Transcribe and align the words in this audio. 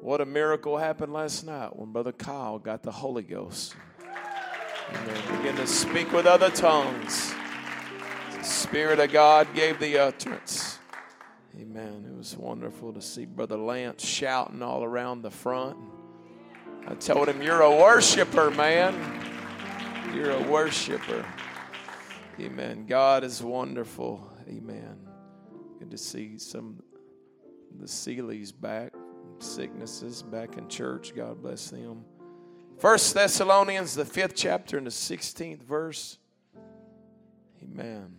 What 0.00 0.22
a 0.22 0.24
miracle 0.24 0.78
happened 0.78 1.12
last 1.12 1.44
night 1.44 1.76
when 1.76 1.92
Brother 1.92 2.12
Kyle 2.12 2.58
got 2.58 2.82
the 2.82 2.90
Holy 2.90 3.22
Ghost. 3.22 3.74
Amen. 4.88 5.36
Begin 5.36 5.56
to 5.56 5.66
speak 5.66 6.10
with 6.12 6.24
other 6.24 6.48
tongues. 6.48 7.34
The 8.34 8.42
Spirit 8.42 8.98
of 8.98 9.12
God 9.12 9.48
gave 9.54 9.78
the 9.78 9.98
utterance. 9.98 10.78
Amen. 11.54 12.06
It 12.10 12.16
was 12.16 12.34
wonderful 12.34 12.94
to 12.94 13.02
see 13.02 13.26
Brother 13.26 13.58
Lance 13.58 14.02
shouting 14.02 14.62
all 14.62 14.82
around 14.82 15.20
the 15.20 15.30
front. 15.30 15.76
I 16.88 16.94
told 16.94 17.28
him, 17.28 17.42
You're 17.42 17.60
a 17.60 17.70
worshiper, 17.70 18.50
man. 18.50 18.94
You're 20.14 20.30
a 20.30 20.42
worshiper. 20.42 21.26
Amen. 22.40 22.86
God 22.86 23.22
is 23.22 23.42
wonderful. 23.42 24.32
Amen. 24.48 24.96
Good 25.78 25.90
to 25.90 25.98
see 25.98 26.38
some 26.38 26.82
the 27.78 27.86
Seeleys 27.86 28.52
back, 28.58 28.92
sicknesses 29.42 30.22
back 30.22 30.56
in 30.56 30.68
church. 30.68 31.14
God 31.14 31.42
bless 31.42 31.70
them. 31.70 32.04
First 32.78 33.14
Thessalonians, 33.14 33.94
the 33.94 34.04
fifth 34.04 34.34
chapter 34.34 34.78
and 34.78 34.86
the 34.86 34.90
16th 34.90 35.62
verse. 35.62 36.18
Amen. 37.62 38.14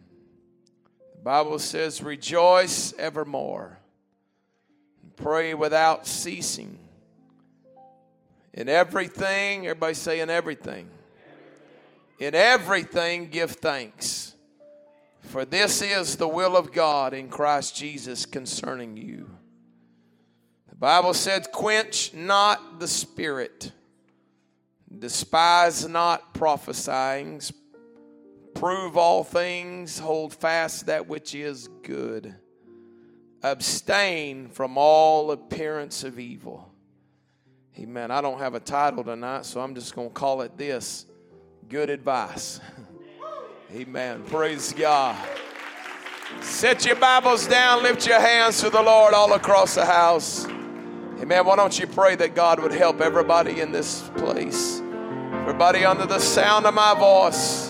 The 1.15 1.21
Bible 1.23 1.59
says, 1.59 2.03
Rejoice 2.03 2.93
evermore. 2.97 3.79
Pray 5.15 5.53
without 5.53 6.05
ceasing. 6.05 6.77
In 8.53 8.69
everything, 8.69 9.65
everybody 9.65 9.93
say 9.93 10.19
in 10.19 10.29
everything. 10.29 10.89
In 12.19 12.35
everything, 12.35 13.29
give 13.29 13.51
thanks. 13.51 14.35
For 15.21 15.45
this 15.45 15.81
is 15.81 16.17
the 16.17 16.27
will 16.27 16.57
of 16.57 16.71
God 16.71 17.13
in 17.13 17.29
Christ 17.29 17.75
Jesus 17.75 18.25
concerning 18.25 18.97
you. 18.97 19.29
Bible 20.81 21.13
says, 21.13 21.47
Quench 21.53 22.11
not 22.11 22.79
the 22.79 22.87
spirit, 22.87 23.71
despise 24.97 25.87
not 25.87 26.33
prophesying, 26.33 27.39
prove 28.55 28.97
all 28.97 29.23
things, 29.23 29.99
hold 29.99 30.33
fast 30.33 30.87
that 30.87 31.07
which 31.07 31.35
is 31.35 31.67
good, 31.83 32.33
abstain 33.43 34.49
from 34.49 34.75
all 34.75 35.29
appearance 35.29 36.03
of 36.03 36.17
evil. 36.17 36.73
Amen. 37.77 38.09
I 38.09 38.19
don't 38.19 38.39
have 38.39 38.55
a 38.55 38.59
title 38.59 39.03
tonight, 39.03 39.45
so 39.45 39.61
I'm 39.61 39.75
just 39.75 39.93
going 39.93 40.07
to 40.07 40.13
call 40.15 40.41
it 40.41 40.57
this 40.57 41.05
good 41.69 41.91
advice. 41.91 42.59
Amen. 43.71 44.23
Praise 44.23 44.73
God. 44.73 45.15
Set 46.41 46.87
your 46.87 46.95
Bibles 46.95 47.45
down, 47.45 47.83
lift 47.83 48.07
your 48.07 48.19
hands 48.19 48.59
to 48.61 48.71
the 48.71 48.81
Lord 48.81 49.13
all 49.13 49.33
across 49.33 49.75
the 49.75 49.85
house. 49.85 50.47
Amen. 51.21 51.45
Why 51.45 51.55
don't 51.55 51.77
you 51.77 51.85
pray 51.85 52.15
that 52.15 52.33
God 52.33 52.59
would 52.59 52.71
help 52.71 52.99
everybody 52.99 53.61
in 53.61 53.71
this 53.71 54.09
place? 54.17 54.81
Everybody 55.41 55.85
under 55.85 56.07
the 56.07 56.17
sound 56.17 56.65
of 56.65 56.73
my 56.73 56.95
voice. 56.97 57.69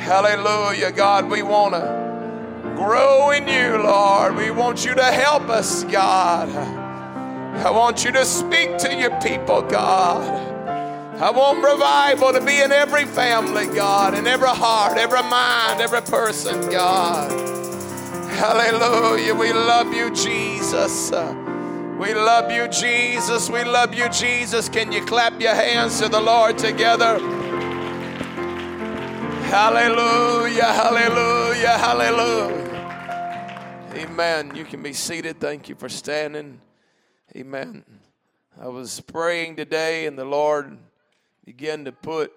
Hallelujah. 0.00 0.90
God, 0.90 1.30
we 1.30 1.42
want 1.42 1.74
to 1.74 2.74
grow 2.74 3.32
in 3.32 3.46
you, 3.46 3.82
Lord. 3.82 4.36
We 4.36 4.50
want 4.50 4.82
you 4.82 4.94
to 4.94 5.04
help 5.04 5.50
us, 5.50 5.84
God. 5.84 6.48
I 6.48 7.70
want 7.70 8.02
you 8.02 8.12
to 8.12 8.24
speak 8.24 8.78
to 8.78 8.94
your 8.94 9.10
people, 9.20 9.60
God. 9.60 10.22
I 11.20 11.30
want 11.30 11.62
revival 11.62 12.32
to 12.32 12.40
be 12.40 12.62
in 12.62 12.72
every 12.72 13.04
family, 13.04 13.66
God, 13.66 14.14
in 14.14 14.26
every 14.26 14.48
heart, 14.48 14.96
every 14.96 15.22
mind, 15.22 15.82
every 15.82 16.00
person, 16.00 16.70
God. 16.70 17.30
Hallelujah. 18.30 19.34
We 19.34 19.52
love 19.52 19.92
you, 19.92 20.10
Jesus. 20.14 21.12
We 22.04 22.12
love 22.12 22.52
you, 22.52 22.68
Jesus. 22.68 23.48
We 23.48 23.64
love 23.64 23.94
you, 23.94 24.10
Jesus. 24.10 24.68
Can 24.68 24.92
you 24.92 25.02
clap 25.06 25.40
your 25.40 25.54
hands 25.54 25.98
to 26.00 26.08
the 26.10 26.20
Lord 26.20 26.58
together? 26.58 27.18
Hallelujah, 29.48 30.64
hallelujah, 30.64 31.78
hallelujah. 31.78 32.60
Amen. 33.94 34.54
You 34.54 34.66
can 34.66 34.82
be 34.82 34.92
seated. 34.92 35.40
Thank 35.40 35.70
you 35.70 35.76
for 35.76 35.88
standing. 35.88 36.60
Amen. 37.34 37.82
I 38.60 38.68
was 38.68 39.00
praying 39.00 39.56
today, 39.56 40.04
and 40.04 40.18
the 40.18 40.26
Lord 40.26 40.76
began 41.46 41.86
to 41.86 41.92
put 41.92 42.34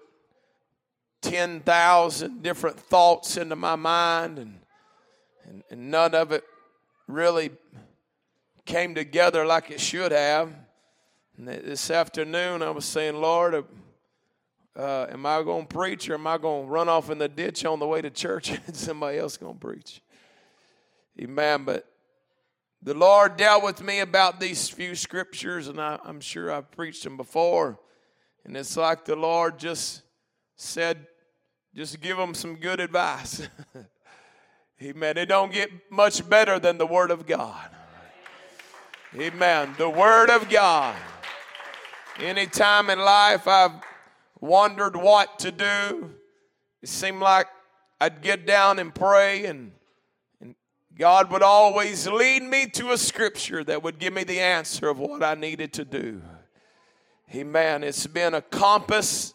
10,000 1.20 2.42
different 2.42 2.80
thoughts 2.80 3.36
into 3.36 3.54
my 3.54 3.76
mind, 3.76 4.38
and, 4.38 4.60
and, 5.46 5.62
and 5.70 5.90
none 5.90 6.14
of 6.14 6.32
it 6.32 6.44
really 7.06 7.50
came 8.68 8.94
together 8.94 9.46
like 9.46 9.70
it 9.70 9.80
should 9.80 10.12
have. 10.12 10.52
And 11.36 11.48
this 11.48 11.90
afternoon, 11.90 12.62
I 12.62 12.70
was 12.70 12.84
saying, 12.84 13.16
Lord, 13.16 13.54
uh, 13.54 13.62
uh 14.76 15.06
am 15.10 15.24
I 15.24 15.42
going 15.42 15.66
to 15.66 15.74
preach 15.74 16.08
or 16.08 16.14
am 16.14 16.26
I 16.26 16.36
going 16.36 16.66
to 16.66 16.70
run 16.70 16.88
off 16.88 17.10
in 17.10 17.18
the 17.18 17.28
ditch 17.28 17.64
on 17.64 17.80
the 17.80 17.86
way 17.86 18.02
to 18.02 18.10
church 18.10 18.50
and 18.66 18.76
somebody 18.76 19.18
else 19.18 19.36
going 19.38 19.54
to 19.54 19.58
preach? 19.58 20.02
Amen. 21.18 21.64
But 21.64 21.90
the 22.82 22.94
Lord 22.94 23.36
dealt 23.38 23.64
with 23.64 23.82
me 23.82 24.00
about 24.00 24.38
these 24.38 24.68
few 24.68 24.94
scriptures, 24.94 25.66
and 25.66 25.80
I, 25.80 25.98
I'm 26.04 26.20
sure 26.20 26.52
I've 26.52 26.70
preached 26.70 27.02
them 27.04 27.16
before. 27.16 27.80
And 28.44 28.56
it's 28.56 28.76
like 28.76 29.04
the 29.04 29.16
Lord 29.16 29.58
just 29.58 30.02
said, 30.56 31.06
just 31.74 32.00
give 32.00 32.18
them 32.18 32.34
some 32.34 32.56
good 32.56 32.80
advice. 32.80 33.48
Amen. 34.82 35.16
It 35.16 35.26
don't 35.26 35.52
get 35.52 35.70
much 35.90 36.28
better 36.28 36.58
than 36.58 36.76
the 36.76 36.86
Word 36.86 37.10
of 37.10 37.26
God. 37.26 37.70
Amen. 39.16 39.74
The 39.78 39.88
Word 39.88 40.28
of 40.28 40.50
God. 40.50 40.94
Anytime 42.18 42.90
in 42.90 42.98
life 42.98 43.48
I've 43.48 43.72
wondered 44.38 44.96
what 44.96 45.38
to 45.38 45.50
do, 45.50 46.10
it 46.82 46.90
seemed 46.90 47.20
like 47.20 47.46
I'd 48.00 48.20
get 48.20 48.46
down 48.46 48.78
and 48.78 48.94
pray, 48.94 49.46
and, 49.46 49.72
and 50.42 50.54
God 50.96 51.32
would 51.32 51.42
always 51.42 52.06
lead 52.06 52.42
me 52.42 52.66
to 52.74 52.92
a 52.92 52.98
scripture 52.98 53.64
that 53.64 53.82
would 53.82 53.98
give 53.98 54.12
me 54.12 54.24
the 54.24 54.40
answer 54.40 54.88
of 54.88 54.98
what 54.98 55.22
I 55.22 55.34
needed 55.34 55.72
to 55.74 55.86
do. 55.86 56.20
Amen. 57.34 57.82
It's 57.84 58.06
been 58.06 58.34
a 58.34 58.42
compass 58.42 59.32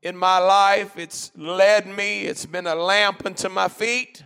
in 0.00 0.16
my 0.16 0.38
life. 0.38 0.96
It's 0.96 1.32
led 1.36 1.88
me. 1.88 2.22
It's 2.22 2.46
been 2.46 2.68
a 2.68 2.74
lamp 2.76 3.26
unto 3.26 3.48
my 3.48 3.66
feet. 3.66 4.22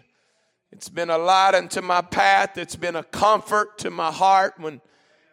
It's 0.76 0.91
been 0.91 1.09
a 1.09 1.16
light 1.16 1.54
unto 1.54 1.81
my 1.81 2.03
path. 2.03 2.59
It's 2.59 2.76
been 2.76 2.97
a 2.97 3.03
comfort 3.03 3.78
to 3.78 3.91
my 3.91 4.12
heart 4.12 4.56
when 4.59 4.82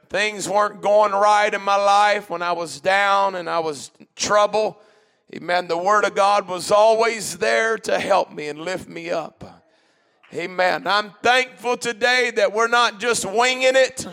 things 0.08 0.48
weren't 0.48 0.82
going 0.82 1.12
right 1.12 1.54
in 1.54 1.62
my 1.62 1.76
life, 1.76 2.30
when 2.30 2.42
I 2.42 2.54
was 2.54 2.80
down 2.80 3.36
and 3.36 3.50
I 3.50 3.60
was 3.60 3.92
in 4.00 4.08
trouble. 4.16 4.80
Amen. 5.36 5.68
The 5.68 5.78
Word 5.78 6.06
of 6.06 6.16
God 6.16 6.48
was 6.48 6.72
always 6.72 7.40
there 7.40 7.78
to 7.80 8.00
help 8.00 8.32
me 8.32 8.48
and 8.48 8.58
lift 8.58 8.88
me 8.88 9.10
up. 9.10 9.66
Amen. 10.34 10.88
I'm 10.88 11.12
thankful 11.22 11.76
today 11.76 12.32
that 12.38 12.54
we're 12.54 12.70
not 12.70 13.02
just 13.02 13.26
winging 13.26 13.76
it 13.76 14.08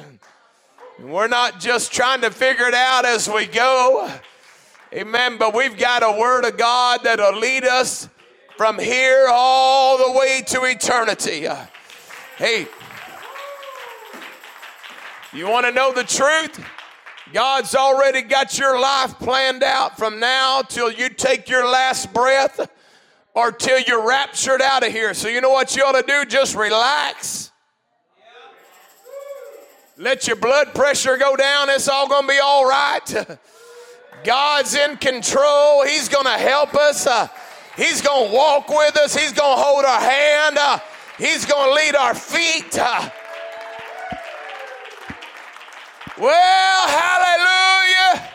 we're 0.98 1.28
not 1.28 1.60
just 1.60 1.92
trying 1.92 2.22
to 2.22 2.30
figure 2.32 2.66
it 2.66 2.74
out 2.74 3.06
as 3.06 3.28
we 3.28 3.46
go. 3.46 4.12
Amen. 4.92 5.38
But 5.38 5.54
we've 5.54 5.78
got 5.78 6.02
a 6.02 6.18
word 6.18 6.44
of 6.44 6.58
God 6.58 7.04
that'll 7.04 7.38
lead 7.38 7.64
us 7.64 8.08
from 8.60 8.78
here 8.78 9.26
all 9.32 9.96
the 9.96 10.18
way 10.18 10.42
to 10.46 10.64
eternity. 10.64 11.48
Hey, 12.36 12.66
you 15.32 15.48
want 15.48 15.64
to 15.64 15.72
know 15.72 15.94
the 15.94 16.04
truth? 16.04 16.62
God's 17.32 17.74
already 17.74 18.20
got 18.20 18.58
your 18.58 18.78
life 18.78 19.18
planned 19.18 19.62
out 19.62 19.96
from 19.96 20.20
now 20.20 20.60
till 20.60 20.92
you 20.92 21.08
take 21.08 21.48
your 21.48 21.66
last 21.70 22.12
breath 22.12 22.70
or 23.32 23.50
till 23.50 23.80
you're 23.80 24.06
raptured 24.06 24.60
out 24.60 24.86
of 24.86 24.92
here. 24.92 25.14
So, 25.14 25.28
you 25.28 25.40
know 25.40 25.48
what 25.48 25.74
you 25.74 25.82
ought 25.82 25.98
to 25.98 26.06
do? 26.06 26.26
Just 26.26 26.54
relax 26.54 27.52
let 29.96 30.26
your 30.26 30.36
blood 30.36 30.74
pressure 30.74 31.16
go 31.16 31.34
down. 31.34 31.70
It's 31.70 31.88
all 31.88 32.08
going 32.08 32.22
to 32.22 32.28
be 32.28 32.38
all 32.38 32.68
right. 32.68 33.38
God's 34.24 34.74
in 34.74 34.98
control. 34.98 35.84
He's 35.86 36.10
going 36.10 36.26
to 36.26 36.38
help 36.38 36.74
us. 36.74 37.06
Uh, 37.06 37.28
He's 37.76 38.02
going 38.02 38.30
to 38.30 38.34
walk 38.34 38.68
with 38.68 38.96
us. 38.96 39.16
He's 39.16 39.32
going 39.32 39.56
to 39.56 39.62
hold 39.62 39.84
our 39.84 40.00
hand. 40.00 40.58
Uh, 40.58 40.78
he's 41.18 41.44
going 41.44 41.68
to 41.68 41.74
lead 41.74 41.94
our 41.94 42.14
feet. 42.14 42.78
Uh, 42.78 43.10
well, 46.18 46.88
hallelujah. 46.88 48.28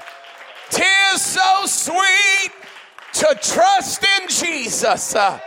Tis 0.70 1.22
so 1.22 1.66
sweet 1.66 2.52
to 3.14 3.38
trust 3.42 4.06
in 4.22 4.28
Jesus. 4.28 5.16
Uh, 5.16 5.40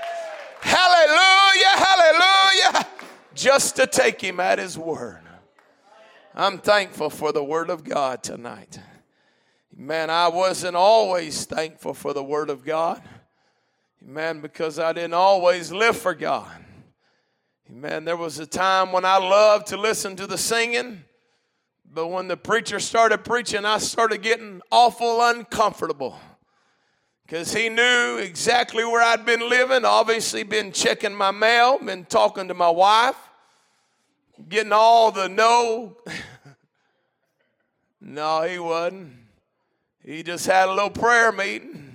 hallelujah, 0.60 1.66
hallelujah. 1.66 2.86
Just 3.34 3.76
to 3.76 3.86
take 3.86 4.20
him 4.20 4.40
at 4.40 4.58
his 4.58 4.78
word. 4.78 5.22
I'm 6.38 6.58
thankful 6.58 7.10
for 7.10 7.32
the 7.32 7.42
Word 7.42 7.68
of 7.68 7.82
God 7.82 8.22
tonight. 8.22 8.78
Man, 9.76 10.08
I 10.08 10.28
wasn't 10.28 10.76
always 10.76 11.44
thankful 11.46 11.94
for 11.94 12.12
the 12.12 12.22
Word 12.22 12.48
of 12.48 12.64
God. 12.64 13.02
Man, 14.00 14.40
because 14.40 14.78
I 14.78 14.92
didn't 14.92 15.14
always 15.14 15.72
live 15.72 15.96
for 15.96 16.14
God. 16.14 16.50
Man, 17.68 18.04
there 18.04 18.16
was 18.16 18.38
a 18.38 18.46
time 18.46 18.92
when 18.92 19.04
I 19.04 19.18
loved 19.18 19.66
to 19.68 19.76
listen 19.76 20.16
to 20.16 20.26
the 20.26 20.38
singing, 20.38 21.04
but 21.92 22.06
when 22.06 22.28
the 22.28 22.36
preacher 22.36 22.80
started 22.80 23.24
preaching, 23.24 23.64
I 23.64 23.78
started 23.78 24.22
getting 24.22 24.62
awful 24.70 25.20
uncomfortable 25.20 26.18
because 27.26 27.52
he 27.52 27.68
knew 27.68 28.16
exactly 28.16 28.84
where 28.84 29.02
I'd 29.02 29.26
been 29.26 29.46
living. 29.50 29.84
Obviously, 29.84 30.44
been 30.44 30.72
checking 30.72 31.14
my 31.14 31.30
mail, 31.30 31.78
been 31.78 32.06
talking 32.06 32.48
to 32.48 32.54
my 32.54 32.70
wife, 32.70 33.16
getting 34.48 34.72
all 34.72 35.10
the 35.12 35.28
no. 35.28 35.98
no, 38.00 38.42
he 38.42 38.58
wasn't. 38.58 39.12
He 40.02 40.22
just 40.22 40.46
had 40.46 40.70
a 40.70 40.72
little 40.72 40.88
prayer 40.88 41.32
meeting. 41.32 41.87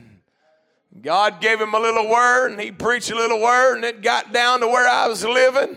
God 1.01 1.41
gave 1.41 1.59
him 1.59 1.73
a 1.73 1.79
little 1.79 2.09
word, 2.09 2.51
and 2.51 2.61
he 2.61 2.71
preached 2.71 3.09
a 3.09 3.15
little 3.15 3.41
word, 3.41 3.75
and 3.75 3.85
it 3.85 4.01
got 4.01 4.31
down 4.31 4.59
to 4.59 4.67
where 4.67 4.87
I 4.87 5.07
was 5.07 5.23
living. 5.23 5.75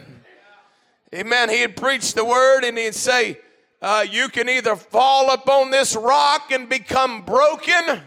Amen. 1.15 1.49
He'd 1.49 1.77
preach 1.77 2.15
the 2.15 2.25
word, 2.25 2.65
and 2.65 2.77
he'd 2.77 2.95
say, 2.95 3.39
uh, 3.81 4.05
You 4.09 4.29
can 4.29 4.49
either 4.49 4.77
fall 4.77 5.33
upon 5.33 5.71
this 5.71 5.97
rock 5.97 6.51
and 6.51 6.69
become 6.69 7.23
broken, 7.23 8.03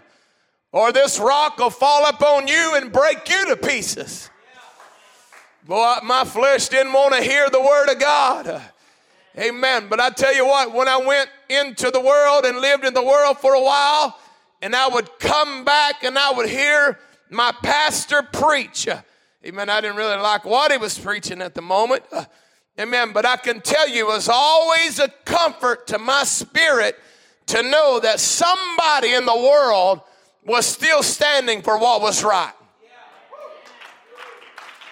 or 0.71 0.91
this 0.91 1.19
rock 1.19 1.57
will 1.57 1.71
fall 1.71 2.07
upon 2.07 2.47
you 2.47 2.75
and 2.75 2.91
break 2.91 3.27
you 3.29 3.47
to 3.47 3.55
pieces. 3.55 4.29
Boy, 5.65 5.97
my 6.03 6.23
flesh 6.25 6.69
didn't 6.69 6.93
want 6.93 7.15
to 7.15 7.21
hear 7.21 7.49
the 7.49 7.61
word 7.61 7.89
of 7.89 7.99
God. 7.99 8.61
Amen. 9.37 9.87
But 9.89 9.99
I 9.99 10.09
tell 10.09 10.33
you 10.33 10.45
what, 10.45 10.73
when 10.73 10.87
I 10.87 10.97
went 10.97 11.29
into 11.49 11.91
the 11.91 12.01
world 12.01 12.45
and 12.45 12.59
lived 12.59 12.85
in 12.85 12.93
the 12.93 13.03
world 13.03 13.37
for 13.37 13.53
a 13.53 13.61
while, 13.61 14.17
and 14.61 14.75
I 14.75 14.87
would 14.87 15.19
come 15.19 15.63
back 15.63 16.03
and 16.03 16.17
I 16.17 16.31
would 16.31 16.49
hear 16.49 16.99
my 17.29 17.51
pastor 17.63 18.21
preach. 18.21 18.87
Amen. 19.45 19.69
I 19.69 19.81
didn't 19.81 19.95
really 19.95 20.17
like 20.17 20.45
what 20.45 20.71
he 20.71 20.77
was 20.77 20.97
preaching 20.97 21.41
at 21.41 21.55
the 21.55 21.61
moment. 21.61 22.03
Amen. 22.79 23.11
But 23.13 23.25
I 23.25 23.37
can 23.37 23.61
tell 23.61 23.87
you, 23.87 24.09
it 24.09 24.13
was 24.13 24.29
always 24.29 24.99
a 24.99 25.09
comfort 25.25 25.87
to 25.87 25.99
my 25.99 26.23
spirit 26.23 26.97
to 27.47 27.63
know 27.63 27.99
that 27.99 28.19
somebody 28.19 29.13
in 29.13 29.25
the 29.25 29.35
world 29.35 30.01
was 30.45 30.65
still 30.65 31.03
standing 31.03 31.61
for 31.61 31.77
what 31.77 32.01
was 32.01 32.23
right. 32.23 32.53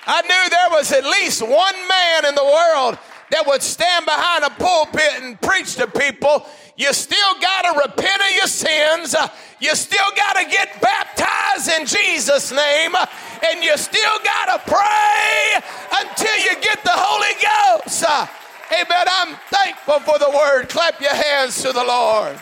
I 0.10 0.22
knew 0.22 0.50
there 0.50 0.70
was 0.72 0.92
at 0.94 1.04
least 1.04 1.42
one 1.42 1.88
man 1.88 2.26
in 2.26 2.36
the 2.36 2.44
world 2.44 2.98
that 3.32 3.46
would 3.46 3.62
stand 3.62 4.06
behind 4.06 4.44
a 4.46 4.50
pulpit 4.52 5.22
and 5.22 5.40
preach 5.42 5.76
to 5.76 5.88
people. 5.88 6.46
You 6.78 6.94
still 6.94 7.40
got 7.42 7.64
to 7.64 7.80
repent 7.80 8.22
of 8.22 8.36
your 8.36 8.48
sins. 8.48 9.16
Uh, 9.16 9.28
you 9.60 9.76
still 9.76 10.12
got 10.16 10.38
to 10.38 10.46
get 10.50 10.82
baptized 10.82 11.70
in 11.72 11.86
Jesus' 11.86 12.52
name. 12.52 12.96
Uh, 12.96 13.06
and 13.50 13.64
you 13.64 13.76
still 13.78 14.20
got 14.24 14.58
to 14.58 14.72
pray 14.72 15.62
until 16.00 16.38
you 16.38 16.62
get 16.62 16.84
the 16.84 16.94
Holy 16.94 17.84
Ghost. 17.84 18.04
Uh, 18.08 18.28
amen. 18.72 19.08
I'm 19.10 19.36
thankful 19.50 20.00
for 20.02 20.20
the 20.20 20.30
word. 20.30 20.70
Clap 20.70 21.02
your 21.02 21.16
hands 21.16 21.62
to 21.64 21.74
the 21.74 21.84
Lord. 21.84 22.38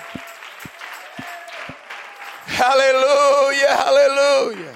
Hallelujah. 2.45 3.75
Hallelujah. 3.75 4.75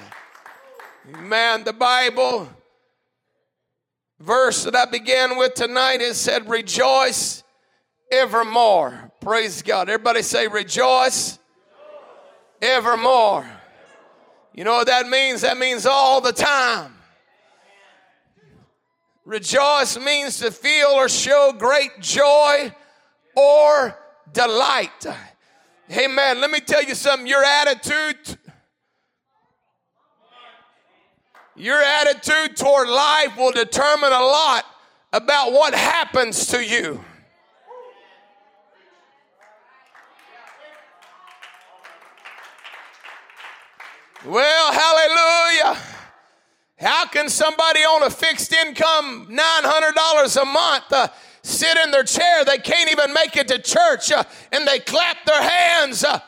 Man, 1.20 1.64
the 1.64 1.72
Bible 1.72 2.48
verse 4.20 4.64
that 4.64 4.76
I 4.76 4.84
began 4.84 5.36
with 5.36 5.54
tonight, 5.54 6.00
it 6.00 6.14
said, 6.14 6.48
Rejoice 6.48 7.42
evermore. 8.12 9.10
Praise 9.20 9.62
God. 9.62 9.88
Everybody 9.88 10.22
say, 10.22 10.46
Rejoice 10.46 11.38
evermore. 12.62 13.48
You 14.54 14.64
know 14.64 14.74
what 14.74 14.86
that 14.88 15.08
means? 15.08 15.40
That 15.40 15.56
means 15.56 15.86
all 15.86 16.20
the 16.20 16.32
time. 16.32 16.94
Rejoice 19.24 19.98
means 19.98 20.38
to 20.40 20.50
feel 20.50 20.88
or 20.88 21.08
show 21.08 21.54
great 21.56 22.00
joy 22.00 22.74
or 23.36 23.96
delight. 24.32 25.06
Amen. 25.90 26.40
Let 26.40 26.50
me 26.50 26.60
tell 26.60 26.82
you 26.82 26.94
something. 26.94 27.26
Your 27.26 27.44
attitude 27.44 28.38
Your 31.60 31.78
attitude 31.78 32.56
toward 32.56 32.88
life 32.88 33.36
will 33.36 33.52
determine 33.52 34.10
a 34.10 34.18
lot 34.18 34.64
about 35.12 35.52
what 35.52 35.74
happens 35.74 36.46
to 36.46 36.64
you. 36.64 37.04
Well, 44.24 44.72
hallelujah. 44.72 45.78
How 46.78 47.04
can 47.08 47.28
somebody 47.28 47.80
on 47.80 48.04
a 48.04 48.10
fixed 48.10 48.54
income, 48.54 49.28
$900 49.30 50.42
a 50.42 50.44
month, 50.46 50.84
uh, 50.92 51.08
sit 51.42 51.76
in 51.76 51.90
their 51.90 52.04
chair? 52.04 52.42
They 52.46 52.56
can't 52.56 52.90
even 52.90 53.12
make 53.12 53.36
it 53.36 53.48
to 53.48 53.58
church 53.58 54.10
uh, 54.10 54.24
and 54.50 54.66
they 54.66 54.78
clap 54.78 55.26
their 55.26 55.42
hands. 55.42 56.04
Uh, 56.04 56.20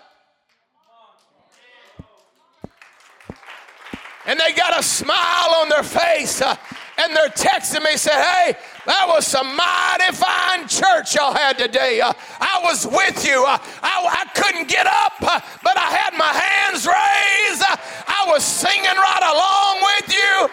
and 4.26 4.38
they 4.38 4.52
got 4.52 4.78
a 4.78 4.82
smile 4.82 5.54
on 5.56 5.68
their 5.68 5.82
face. 5.82 6.40
Uh, 6.40 6.56
and 6.98 7.16
they're 7.16 7.28
texting 7.28 7.82
me, 7.84 7.96
said, 7.96 8.22
Hey, 8.22 8.54
that 8.86 9.06
was 9.08 9.26
some 9.26 9.56
mighty 9.56 10.12
fine 10.12 10.68
church 10.68 11.14
y'all 11.14 11.34
had 11.34 11.58
today. 11.58 12.00
Uh, 12.00 12.12
I 12.40 12.60
was 12.62 12.86
with 12.86 13.26
you. 13.26 13.44
Uh, 13.46 13.58
I, 13.82 14.24
I, 14.24 14.26
couldn't 14.34 14.68
get 14.68 14.86
up, 14.86 15.14
uh, 15.20 15.40
but 15.62 15.76
I 15.76 15.90
had 15.90 16.16
my 16.16 16.32
hands 16.32 16.86
raised. 16.86 17.62
Uh, 17.62 17.76
I 18.06 18.24
was 18.28 18.44
singing 18.44 18.84
right 18.84 19.22
along 19.32 19.82
with 19.82 20.12
you. 20.14 20.48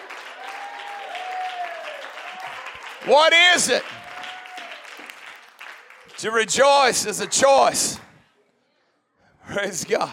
What 3.12 3.32
is 3.54 3.68
it? 3.68 3.82
To 6.18 6.30
rejoice 6.30 7.06
is 7.06 7.20
a 7.20 7.26
choice. 7.26 7.98
Praise 9.46 9.84
God. 9.84 10.12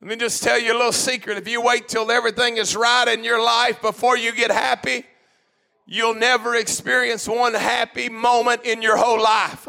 Let 0.00 0.10
me 0.10 0.16
just 0.16 0.42
tell 0.42 0.60
you 0.60 0.72
a 0.72 0.76
little 0.76 0.92
secret. 0.92 1.38
If 1.38 1.48
you 1.48 1.62
wait 1.62 1.88
till 1.88 2.10
everything 2.10 2.58
is 2.58 2.76
right 2.76 3.08
in 3.08 3.24
your 3.24 3.42
life 3.42 3.80
before 3.80 4.18
you 4.18 4.32
get 4.32 4.50
happy, 4.50 5.04
you'll 5.86 6.14
never 6.14 6.54
experience 6.54 7.26
one 7.26 7.54
happy 7.54 8.10
moment 8.10 8.64
in 8.64 8.82
your 8.82 8.98
whole 8.98 9.20
life. 9.20 9.66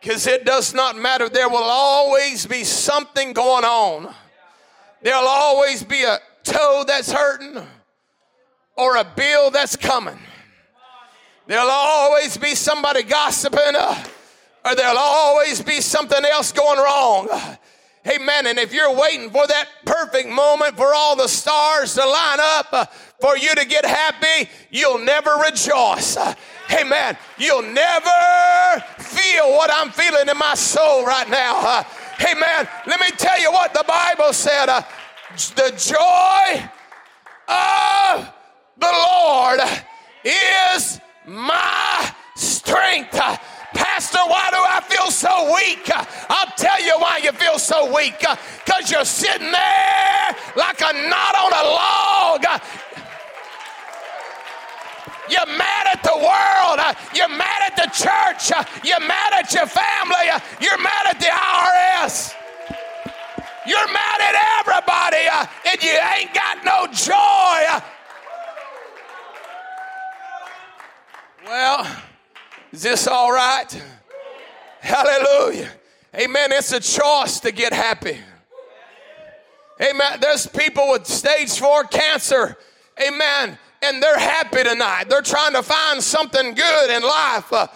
Because 0.00 0.26
it 0.26 0.44
does 0.44 0.74
not 0.74 0.96
matter. 0.96 1.28
There 1.28 1.48
will 1.48 1.62
always 1.62 2.46
be 2.46 2.64
something 2.64 3.32
going 3.32 3.64
on. 3.64 4.12
There'll 5.02 5.28
always 5.28 5.84
be 5.84 6.02
a 6.02 6.18
toe 6.42 6.84
that's 6.86 7.12
hurting 7.12 7.62
or 8.76 8.96
a 8.96 9.04
bill 9.04 9.52
that's 9.52 9.76
coming. 9.76 10.18
There'll 11.46 11.70
always 11.70 12.36
be 12.36 12.54
somebody 12.54 13.04
gossiping, 13.04 13.76
uh, 13.76 14.04
or 14.64 14.74
there'll 14.74 14.98
always 14.98 15.60
be 15.62 15.80
something 15.80 16.24
else 16.24 16.50
going 16.50 16.78
wrong. 16.78 17.28
Amen. 18.04 18.48
And 18.48 18.58
if 18.58 18.74
you're 18.74 18.94
waiting 18.94 19.30
for 19.30 19.46
that 19.46 19.68
perfect 19.84 20.28
moment 20.28 20.76
for 20.76 20.92
all 20.92 21.14
the 21.14 21.28
stars 21.28 21.94
to 21.94 22.00
line 22.00 22.38
up 22.40 22.66
uh, 22.72 22.86
for 23.20 23.36
you 23.36 23.54
to 23.54 23.64
get 23.64 23.84
happy, 23.84 24.50
you'll 24.70 24.98
never 24.98 25.30
rejoice. 25.36 26.16
Uh, 26.16 26.34
amen. 26.72 27.16
You'll 27.38 27.62
never 27.62 28.84
feel 28.98 29.52
what 29.52 29.70
I'm 29.72 29.90
feeling 29.90 30.28
in 30.28 30.36
my 30.36 30.54
soul 30.54 31.06
right 31.06 31.30
now. 31.30 31.60
Uh, 31.60 31.84
amen. 32.28 32.68
Let 32.88 32.98
me 32.98 33.10
tell 33.16 33.40
you 33.40 33.52
what 33.52 33.72
the 33.72 33.84
Bible 33.86 34.32
said. 34.32 34.66
The 35.36 35.72
joy 35.78 36.70
of 37.48 38.32
the 38.78 38.92
Lord 38.92 39.60
is 40.24 41.00
my 41.24 42.12
strength. 42.34 43.20
Pastor, 43.74 44.18
why 44.18 44.48
do 44.50 44.58
I 44.58 44.80
feel 44.88 45.10
so 45.10 45.54
weak? 45.54 45.90
I'll 46.28 46.52
tell 46.56 46.82
you 46.82 46.94
why 46.98 47.20
you 47.22 47.32
feel 47.32 47.58
so 47.58 47.94
weak. 47.94 48.18
Because 48.18 48.90
you're 48.90 49.04
sitting 49.04 49.50
there 49.50 50.36
like 50.56 50.80
a 50.80 50.92
knot 51.08 51.34
on 51.34 51.52
a 51.52 51.64
log. 51.68 52.44
You're 55.30 55.56
mad 55.56 55.86
at 55.92 56.02
the 56.02 56.16
world. 56.16 56.96
You're 57.14 57.28
mad 57.28 57.62
at 57.66 57.76
the 57.76 57.88
church. 57.92 58.50
You're 58.84 59.00
mad 59.06 59.32
at 59.32 59.52
your 59.54 59.66
family. 59.66 60.28
You're 60.60 60.78
mad 60.78 61.06
at 61.08 61.18
the 61.18 61.26
IRS. 61.26 62.34
You're 63.66 63.92
mad 63.92 64.20
at 64.20 64.34
everybody 64.60 65.28
and 65.70 65.82
you 65.82 65.96
ain't 66.16 66.34
got 66.34 66.64
no 66.64 66.86
joy. 66.92 67.80
Well, 71.46 71.86
is 72.72 72.82
this 72.82 73.06
all 73.06 73.32
right? 73.32 73.82
Hallelujah. 74.80 75.70
Amen. 76.14 76.52
It's 76.52 76.72
a 76.72 76.80
choice 76.80 77.40
to 77.40 77.52
get 77.52 77.72
happy. 77.72 78.18
Amen. 79.80 80.18
There's 80.20 80.46
people 80.46 80.90
with 80.90 81.06
stage 81.06 81.58
four 81.58 81.84
cancer. 81.84 82.56
Amen. 83.00 83.58
And 83.82 84.02
they're 84.02 84.18
happy 84.18 84.62
tonight. 84.62 85.04
They're 85.08 85.22
trying 85.22 85.54
to 85.54 85.62
find 85.62 86.02
something 86.02 86.54
good 86.54 86.90
in 86.90 87.02
life. 87.02 87.52
Uh, 87.52 87.66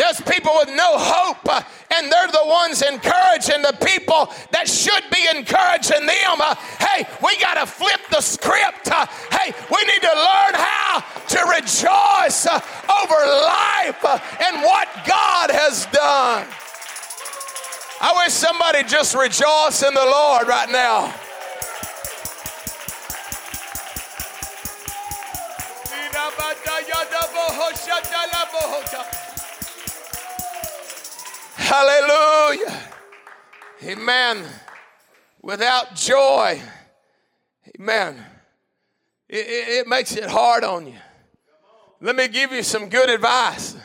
there's 0.00 0.18
people 0.22 0.52
with 0.56 0.70
no 0.70 0.96
hope 0.96 1.44
uh, 1.44 1.60
and 1.94 2.10
they're 2.10 2.32
the 2.32 2.46
ones 2.46 2.80
encouraging 2.80 3.60
the 3.60 3.76
people 3.84 4.32
that 4.50 4.64
should 4.66 5.04
be 5.12 5.28
encouraging 5.28 6.06
them. 6.06 6.40
Uh, 6.40 6.54
hey, 6.80 7.04
we 7.22 7.36
got 7.36 7.60
to 7.60 7.66
flip 7.66 8.00
the 8.10 8.22
script. 8.22 8.88
Uh, 8.88 9.04
hey, 9.30 9.52
we 9.68 9.84
need 9.84 10.00
to 10.00 10.16
learn 10.16 10.56
how 10.56 11.04
to 11.04 11.40
rejoice 11.52 12.48
over 12.48 13.18
life 13.44 14.00
and 14.40 14.64
what 14.64 14.88
God 15.04 15.52
has 15.52 15.84
done. 15.92 16.48
I 18.00 18.24
wish 18.24 18.32
somebody 18.32 18.82
just 18.84 19.14
rejoice 19.14 19.82
in 19.82 19.92
the 19.92 20.00
Lord 20.00 20.48
right 20.48 20.70
now. 20.70 21.12
Hallelujah. 31.70 32.82
Amen. 33.84 34.44
Without 35.40 35.94
joy, 35.94 36.60
amen, 37.78 38.16
it, 39.28 39.36
it, 39.36 39.68
it, 39.68 39.86
makes 39.86 40.16
it 40.16 40.24
hard 40.24 40.64
on 40.64 40.88
you. 40.88 40.96
Let 42.00 42.16
me 42.16 42.26
give 42.26 42.50
you 42.50 42.64
some 42.64 42.88
good 42.88 43.08
advice. 43.08 43.76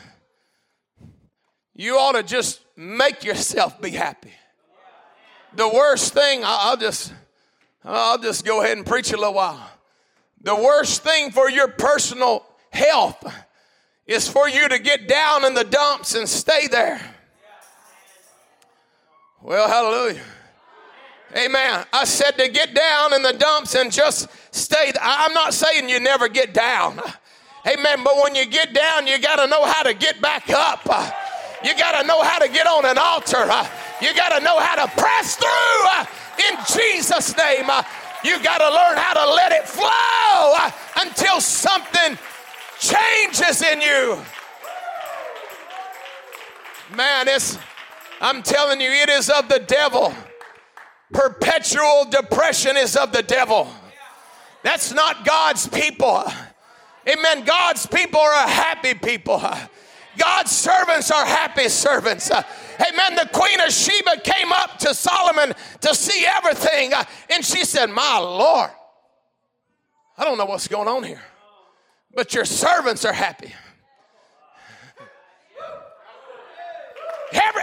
You 1.76 1.94
ought 1.96 2.16
to 2.16 2.24
just 2.24 2.60
make 2.76 3.22
yourself 3.22 3.80
be 3.80 3.90
happy. 3.90 4.32
The 5.54 5.68
worst 5.68 6.12
thing, 6.12 6.42
I'll 6.44 6.76
just, 6.76 7.14
I'll 7.84 8.18
just 8.18 8.44
go 8.44 8.62
ahead 8.62 8.78
and 8.78 8.84
preach 8.84 9.12
a 9.12 9.16
little 9.16 9.34
while. 9.34 9.70
The 10.42 10.56
worst 10.56 11.04
thing 11.04 11.30
for 11.30 11.48
your 11.48 11.68
personal 11.68 12.44
health 12.70 13.24
is 14.08 14.28
for 14.28 14.48
you 14.48 14.68
to 14.70 14.80
get 14.80 15.06
down 15.06 15.44
in 15.44 15.54
the 15.54 15.62
dumps 15.62 16.16
and 16.16 16.28
stay 16.28 16.66
there. 16.66 17.12
Well, 19.46 19.68
hallelujah. 19.68 20.24
Amen. 21.36 21.86
I 21.92 22.04
said 22.04 22.32
to 22.32 22.48
get 22.48 22.74
down 22.74 23.14
in 23.14 23.22
the 23.22 23.32
dumps 23.32 23.76
and 23.76 23.92
just 23.92 24.28
stay. 24.50 24.90
I'm 25.00 25.32
not 25.34 25.54
saying 25.54 25.88
you 25.88 26.00
never 26.00 26.26
get 26.26 26.52
down. 26.52 26.98
Amen. 27.64 28.02
But 28.02 28.16
when 28.24 28.34
you 28.34 28.44
get 28.46 28.74
down, 28.74 29.06
you 29.06 29.20
got 29.20 29.36
to 29.36 29.46
know 29.46 29.64
how 29.64 29.84
to 29.84 29.94
get 29.94 30.20
back 30.20 30.50
up. 30.50 30.84
You 31.64 31.76
got 31.78 32.00
to 32.00 32.04
know 32.08 32.24
how 32.24 32.40
to 32.40 32.48
get 32.48 32.66
on 32.66 32.86
an 32.86 32.98
altar. 32.98 33.46
You 34.02 34.12
got 34.16 34.36
to 34.36 34.44
know 34.44 34.58
how 34.58 34.84
to 34.84 34.92
press 35.00 35.36
through 35.36 36.50
in 36.50 36.58
Jesus' 36.74 37.36
name. 37.36 37.70
You 38.24 38.42
got 38.42 38.58
to 38.58 38.68
learn 38.68 38.98
how 38.98 39.14
to 39.14 39.32
let 39.32 39.52
it 39.52 39.68
flow 39.68 40.56
until 41.00 41.40
something 41.40 42.18
changes 42.80 43.62
in 43.62 43.80
you. 43.80 44.20
Man, 46.96 47.28
it's 47.28 47.56
I'm 48.20 48.42
telling 48.42 48.80
you, 48.80 48.90
it 48.90 49.08
is 49.08 49.28
of 49.30 49.48
the 49.48 49.60
devil. 49.60 50.14
Perpetual 51.12 52.06
depression 52.10 52.76
is 52.76 52.96
of 52.96 53.12
the 53.12 53.22
devil. 53.22 53.68
That's 54.62 54.92
not 54.92 55.24
God's 55.24 55.68
people. 55.68 56.24
Amen. 57.08 57.44
God's 57.44 57.86
people 57.86 58.20
are 58.20 58.44
a 58.44 58.48
happy 58.48 58.94
people. 58.94 59.40
God's 60.18 60.50
servants 60.50 61.10
are 61.10 61.24
happy 61.24 61.68
servants. 61.68 62.30
Amen. 62.30 63.14
The 63.16 63.28
Queen 63.32 63.60
of 63.60 63.70
Sheba 63.70 64.20
came 64.24 64.50
up 64.50 64.78
to 64.78 64.94
Solomon 64.94 65.54
to 65.82 65.94
see 65.94 66.26
everything, 66.26 66.92
and 67.30 67.44
she 67.44 67.64
said, 67.64 67.90
My 67.90 68.18
Lord, 68.18 68.70
I 70.18 70.24
don't 70.24 70.38
know 70.38 70.46
what's 70.46 70.68
going 70.68 70.88
on 70.88 71.04
here, 71.04 71.22
but 72.14 72.34
your 72.34 72.44
servants 72.44 73.04
are 73.04 73.12
happy. 73.12 73.52
Every, 77.36 77.62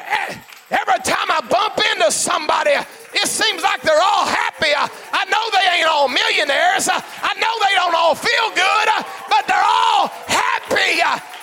every 0.69 0.99
time 1.03 1.29
I 1.33 1.41
bump 1.49 1.81
into 1.93 2.11
somebody, 2.11 2.71
it 3.13 3.27
seems 3.27 3.63
like 3.63 3.81
they're 3.81 4.01
all 4.01 4.25
happy. 4.25 4.69
I, 4.75 5.25
know 5.25 5.43
they 5.51 5.79
ain't 5.79 5.87
all 5.87 6.07
millionaires. 6.07 6.87
I, 6.89 7.01
I, 7.21 7.33
know 7.39 7.53
they 7.65 7.75
don't 7.75 7.95
all 7.95 8.15
feel 8.15 8.49
good, 8.53 8.87
but 9.29 9.47
they're 9.47 9.65
all 9.65 10.07
happy. 10.27 11.01
Ha- 11.01 11.33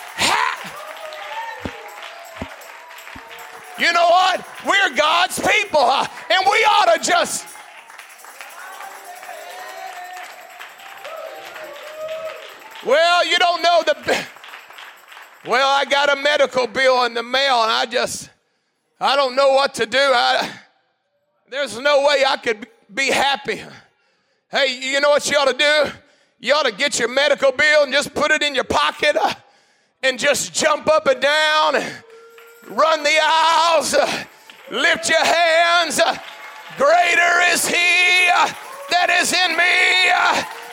you 3.78 3.92
know 3.92 4.06
what? 4.10 4.44
We're 4.66 4.94
God's 4.94 5.38
people, 5.40 5.80
and 5.80 6.46
we 6.50 6.58
ought 6.68 6.94
to 6.94 7.02
just. 7.02 7.46
Well, 12.84 13.26
you 13.26 13.38
don't 13.38 13.62
know 13.62 13.82
the. 13.86 14.26
Well, 15.46 15.66
I 15.66 15.86
got 15.86 16.12
a 16.12 16.20
medical 16.20 16.66
bill 16.66 17.04
in 17.04 17.14
the 17.14 17.22
mail 17.22 17.62
and 17.62 17.72
I 17.72 17.86
just, 17.86 18.28
I 19.00 19.16
don't 19.16 19.34
know 19.34 19.52
what 19.52 19.72
to 19.74 19.86
do. 19.86 19.98
I, 19.98 20.50
there's 21.48 21.78
no 21.78 22.00
way 22.00 22.22
I 22.28 22.36
could 22.36 22.66
be 22.92 23.10
happy. 23.10 23.62
Hey, 24.50 24.78
you 24.78 25.00
know 25.00 25.08
what 25.08 25.30
you 25.30 25.38
ought 25.38 25.48
to 25.48 25.56
do? 25.56 25.92
You 26.40 26.52
ought 26.52 26.66
to 26.66 26.72
get 26.72 26.98
your 26.98 27.08
medical 27.08 27.52
bill 27.52 27.84
and 27.84 27.92
just 27.92 28.14
put 28.14 28.30
it 28.30 28.42
in 28.42 28.54
your 28.54 28.64
pocket 28.64 29.16
uh, 29.16 29.32
and 30.02 30.18
just 30.18 30.52
jump 30.52 30.86
up 30.88 31.06
and 31.06 31.22
down, 31.22 31.74
run 32.68 33.02
the 33.02 33.18
aisles, 33.22 33.94
uh, 33.94 34.24
lift 34.70 35.08
your 35.08 35.24
hands. 35.24 36.00
Uh, 36.00 36.18
greater 36.76 37.40
is 37.50 37.66
He 37.66 38.26
that 38.90 39.08
is 39.08 39.32
in 39.32 39.56
me 39.56 40.10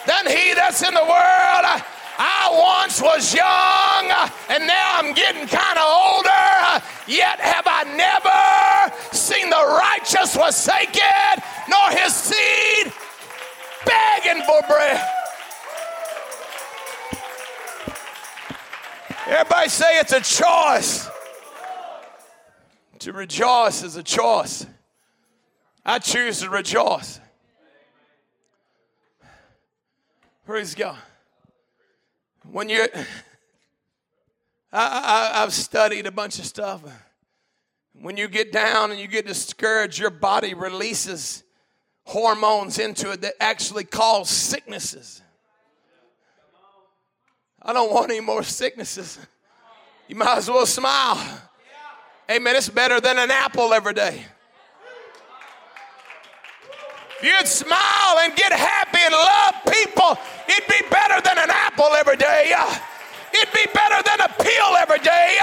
than 0.08 0.28
He 0.28 0.54
that's 0.56 0.82
in 0.84 0.94
the 0.94 1.06
world. 1.06 1.84
I 2.18 2.80
once 2.82 3.02
was 3.02 3.34
young 3.34 4.12
and 4.50 4.66
now 4.66 4.98
I'm 4.98 5.14
getting 5.14 5.48
kind 5.48 5.78
of 5.78 5.86
older, 5.86 6.84
yet 7.08 7.40
have 7.40 7.66
I 7.68 7.84
never 7.96 9.16
seen 9.16 9.50
the 9.50 9.56
righteous 9.56 10.36
forsaken, 10.36 11.44
nor 11.70 11.92
his 11.92 12.14
seed 12.14 12.92
begging 13.86 14.44
for 14.44 14.62
bread. 14.68 15.08
Everybody 19.28 19.70
say 19.70 20.00
it's 20.00 20.14
a 20.14 20.22
choice. 20.22 21.10
To 23.00 23.14
rejoice 23.14 23.84
is 23.84 23.96
a 23.96 24.04
choice. 24.04 24.66
I 25.86 26.00
choose 26.00 26.40
to 26.40 26.50
rejoice. 26.50 27.20
Praise 30.46 30.74
God 30.74 30.98
when 32.52 32.70
you 32.70 32.88
I, 34.72 35.32
I, 35.34 35.44
I've 35.44 35.54
studied 35.54 36.06
a 36.06 36.12
bunch 36.12 36.40
of 36.40 36.46
stuff. 36.46 36.82
When 37.94 38.18
you 38.18 38.28
get 38.28 38.52
down 38.52 38.92
and 38.92 39.00
you 39.00 39.08
get 39.08 39.26
discouraged, 39.26 39.98
your 39.98 40.10
body 40.10 40.54
releases 40.54 41.44
hormones 42.04 42.78
into 42.80 43.12
it 43.12 43.22
that 43.22 43.34
actually 43.40 43.84
cause 43.84 44.30
sicknesses. 44.30 45.22
I 47.62 47.74
don't 47.74 47.92
want 47.92 48.12
any 48.12 48.22
more 48.22 48.44
sicknesses. 48.44 49.20
You 50.08 50.16
might 50.16 50.38
as 50.38 50.50
well 50.50 50.66
smile. 50.66 51.42
Amen. 52.30 52.56
It's 52.56 52.70
better 52.70 53.02
than 53.02 53.18
an 53.18 53.32
apple 53.32 53.74
every 53.74 53.94
day. 53.94 54.24
If 57.20 57.24
you'd 57.24 57.48
smile 57.48 58.20
and 58.20 58.36
get 58.36 58.54
happy 58.54 58.87
love 59.12 59.56
people, 59.72 60.18
it'd 60.48 60.68
be 60.68 60.82
better 60.90 61.22
than 61.22 61.38
an 61.38 61.50
apple 61.50 61.94
every 61.98 62.18
day. 62.18 62.54
It'd 63.34 63.54
be 63.54 63.66
better 63.74 64.02
than 64.04 64.22
a 64.22 64.30
pill 64.42 64.76
every 64.78 65.00
day. 65.00 65.38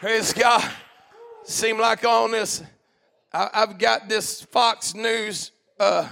Praise 0.00 0.32
God. 0.32 0.68
Seem 1.44 1.78
like 1.78 2.04
on 2.04 2.32
this, 2.32 2.62
I, 3.32 3.50
have 3.52 3.78
got 3.78 4.08
this 4.08 4.42
Fox 4.42 4.94
News 4.94 5.52
uh, 5.78 6.08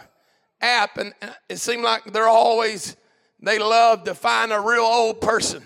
app, 0.60 0.96
and 0.96 1.12
it 1.48 1.58
seemed 1.58 1.82
like 1.82 2.04
they're 2.12 2.28
always, 2.28 2.96
they 3.40 3.58
love 3.58 4.04
to 4.04 4.14
find 4.14 4.52
a 4.52 4.60
real 4.60 4.82
old 4.82 5.20
person, 5.20 5.62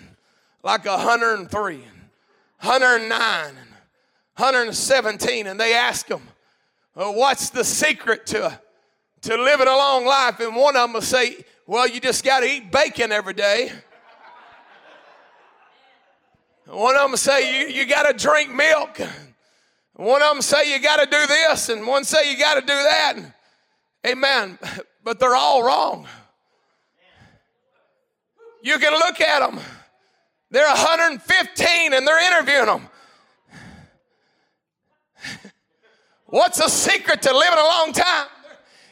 like 0.63 0.85
103. 0.85 1.83
109 2.61 3.47
and 3.47 3.64
117, 4.37 5.47
and 5.47 5.59
they 5.59 5.73
ask 5.73 6.07
them, 6.07 6.21
well, 6.95 7.09
uh, 7.09 7.11
What's 7.13 7.49
the 7.49 7.63
secret 7.63 8.25
to, 8.27 8.59
to 9.21 9.37
living 9.37 9.67
a 9.67 9.75
long 9.75 10.05
life? 10.05 10.39
And 10.39 10.55
one 10.55 10.75
of 10.75 10.83
them 10.83 10.93
will 10.93 11.01
say, 11.01 11.43
Well, 11.67 11.87
you 11.87 11.99
just 11.99 12.23
got 12.23 12.39
to 12.39 12.45
eat 12.45 12.71
bacon 12.71 13.11
every 13.11 13.33
day. 13.33 13.71
one 16.65 16.95
of 16.95 17.09
them 17.09 17.17
say, 17.17 17.61
You, 17.61 17.67
you 17.67 17.85
got 17.85 18.03
to 18.03 18.13
drink 18.13 18.53
milk. 18.53 18.99
one 19.93 20.21
of 20.21 20.29
them 20.29 20.41
say, 20.41 20.73
You 20.73 20.79
got 20.81 20.97
to 20.97 21.05
do 21.05 21.27
this, 21.27 21.69
and 21.69 21.85
one 21.85 22.03
say, 22.03 22.31
You 22.31 22.37
got 22.37 22.55
to 22.55 22.61
do 22.61 22.67
that. 22.67 23.15
Amen. 24.07 24.57
But 25.03 25.19
they're 25.19 25.35
all 25.35 25.63
wrong. 25.63 26.07
You 28.63 28.79
can 28.79 28.93
look 28.93 29.21
at 29.21 29.39
them 29.39 29.59
they're 30.55 30.67
115 30.67 31.93
and 31.93 32.07
they're 32.07 32.33
interviewing 32.33 32.67
them. 32.67 32.87
What's 36.35 36.57
the 36.57 36.67
secret 36.67 37.21
to 37.21 37.33
living 37.33 37.57
a 37.57 37.63
long 37.63 37.93
time? 37.93 38.27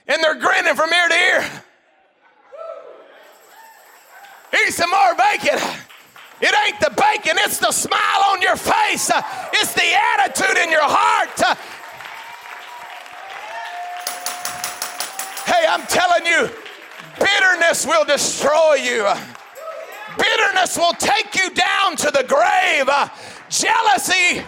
And 0.08 0.24
they're 0.24 0.40
grinning 0.40 0.76
from 0.76 0.94
ear 0.94 1.10
to 1.10 1.14
ear. 1.14 1.42
He 4.50 4.72
some 4.72 4.90
more 4.90 5.14
bacon. 5.14 5.60
It 6.40 6.56
ain't 6.66 6.80
the 6.80 6.92
bacon, 6.92 7.36
it's 7.40 7.58
the 7.58 7.74
smile 7.74 8.24
on 8.30 8.42
your 8.42 8.56
face, 8.56 9.12
it's 9.52 9.74
the 9.74 9.92
attitude 10.16 10.56
in 10.56 10.72
your 10.72 10.86
heart. 10.86 11.58
Hey, 15.46 15.66
I'm 15.68 15.86
telling 15.88 16.26
you, 16.26 16.50
bitterness 17.20 17.86
will 17.86 18.06
destroy 18.06 18.76
you. 18.76 19.06
Bitterness 20.18 20.78
will 20.78 20.94
take 20.94 21.36
you 21.36 21.50
down 21.50 21.98
to 21.98 22.10
the 22.10 22.24
grave. 22.24 22.88
Jealousy, 23.50 24.46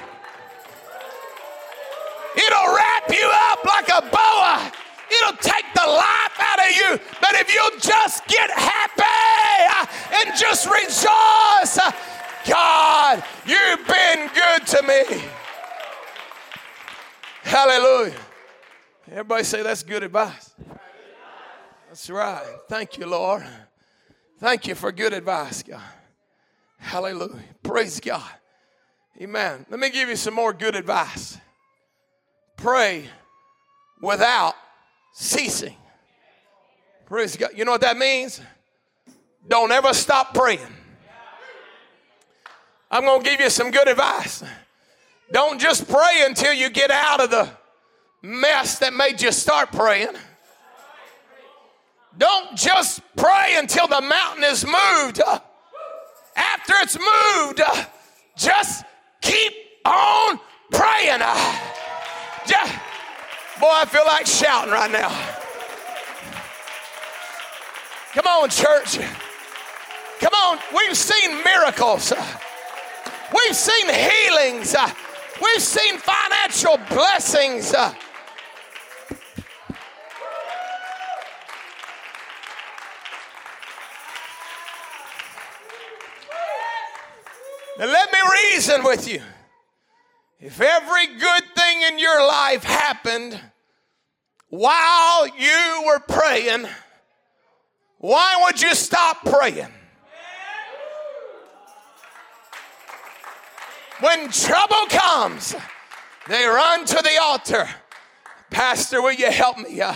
it'll 2.35 2.75
wrap 2.75 3.09
you 3.09 3.29
up 3.51 3.63
like 3.65 3.89
a 3.89 4.01
boa. 4.11 4.71
It'll 5.09 5.37
take 5.37 5.65
the 5.73 5.87
life 5.87 6.37
out 6.39 6.59
of 6.59 6.75
you. 6.75 6.99
But 7.21 7.35
if 7.35 7.53
you'll 7.53 7.79
just 7.79 8.25
get 8.27 8.49
happy 8.51 9.03
uh, 9.69 9.85
and 10.19 10.37
just 10.37 10.65
rejoice, 10.65 11.77
uh, 11.77 11.91
God, 12.47 13.23
you've 13.45 13.87
been 13.87 14.29
good 14.33 14.67
to 14.67 14.81
me. 14.83 15.23
Hallelujah. 17.43 18.19
Everybody 19.09 19.43
say 19.43 19.61
that's 19.61 19.83
good 19.83 20.03
advice. 20.03 20.53
That's 21.87 22.09
right. 22.09 22.43
Thank 22.67 22.97
you, 22.97 23.05
Lord. 23.05 23.45
Thank 24.39 24.67
you 24.67 24.75
for 24.75 24.91
good 24.91 25.13
advice, 25.13 25.63
God. 25.63 25.81
Hallelujah. 26.77 27.39
Praise 27.63 27.99
God. 27.99 28.29
Amen. 29.21 29.65
Let 29.69 29.79
me 29.79 29.89
give 29.89 30.09
you 30.09 30.15
some 30.15 30.33
more 30.33 30.51
good 30.51 30.75
advice. 30.75 31.37
Pray 32.57 33.09
without 34.01 34.55
ceasing. 35.13 35.75
Praise 37.05 37.37
God. 37.37 37.51
You 37.55 37.65
know 37.65 37.71
what 37.71 37.81
that 37.81 37.97
means? 37.97 38.41
Don't 39.47 39.71
ever 39.71 39.93
stop 39.93 40.33
praying. 40.33 40.59
I'm 42.89 43.03
going 43.03 43.23
to 43.23 43.29
give 43.29 43.39
you 43.39 43.49
some 43.49 43.71
good 43.71 43.87
advice. 43.87 44.43
Don't 45.31 45.59
just 45.59 45.87
pray 45.87 46.23
until 46.25 46.53
you 46.53 46.69
get 46.69 46.91
out 46.91 47.21
of 47.21 47.29
the 47.29 47.49
mess 48.21 48.79
that 48.79 48.93
made 48.93 49.21
you 49.21 49.31
start 49.31 49.71
praying. 49.71 50.15
Don't 52.17 52.55
just 52.55 53.01
pray 53.15 53.55
until 53.57 53.87
the 53.87 54.01
mountain 54.01 54.43
is 54.45 54.65
moved. 54.65 55.21
After 56.35 56.73
it's 56.77 56.97
moved, 56.97 57.61
just 58.37 58.85
keep 59.21 59.53
on 59.85 60.39
praying. 60.71 61.21
Just, 62.47 62.73
boy, 63.59 63.69
I 63.71 63.85
feel 63.85 64.05
like 64.05 64.25
shouting 64.25 64.71
right 64.71 64.91
now. 64.91 65.09
Come 68.13 68.27
on, 68.27 68.49
church. 68.49 68.99
Come 70.19 70.33
on. 70.33 70.59
We've 70.75 70.95
seen 70.95 71.43
miracles. 71.43 72.13
We've 73.33 73.55
seen 73.55 73.89
healings. 73.89 74.75
We've 75.41 75.61
seen 75.61 75.97
financial 75.97 76.77
blessings. 76.89 77.73
Now, 87.77 87.87
let 87.87 88.13
me 88.13 88.19
reason 88.53 88.83
with 88.83 89.07
you. 89.09 89.21
If 90.45 90.61
every 90.61 91.07
good 91.07 91.43
thing 91.55 91.81
in 91.81 91.97
your 91.97 92.23
life 92.23 92.63
happened 92.63 93.41
while 94.49 95.25
you 95.25 95.83
were 95.87 95.97
praying, 95.97 96.67
why 97.97 98.43
would 98.43 98.61
you 98.61 98.75
stop 98.75 99.25
praying? 99.25 99.73
When 104.01 104.29
trouble 104.29 104.85
comes, 104.87 105.55
they 106.27 106.45
run 106.45 106.85
to 106.85 106.95
the 106.95 107.17
altar. 107.23 107.67
Pastor, 108.51 109.01
will 109.01 109.13
you 109.13 109.31
help 109.31 109.57
me? 109.57 109.81
Uh, 109.81 109.95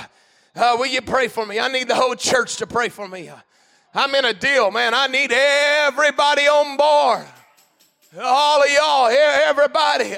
uh, 0.55 0.75
will 0.79 0.87
you 0.87 1.03
pray 1.03 1.27
for 1.27 1.45
me? 1.45 1.59
I 1.59 1.67
need 1.67 1.87
the 1.87 1.93
whole 1.93 2.15
church 2.15 2.55
to 2.55 2.65
pray 2.65 2.89
for 2.89 3.07
me. 3.07 3.29
Uh, 3.29 3.35
I'm 3.93 4.15
in 4.15 4.25
a 4.25 4.33
deal, 4.33 4.71
man. 4.71 4.95
I 4.95 5.05
need 5.05 5.31
everybody 5.31 6.47
on 6.47 6.75
board. 6.75 7.27
All 8.17 8.63
of 8.63 8.69
y'all, 8.71 9.07
here, 9.07 9.41
everybody. 9.43 10.15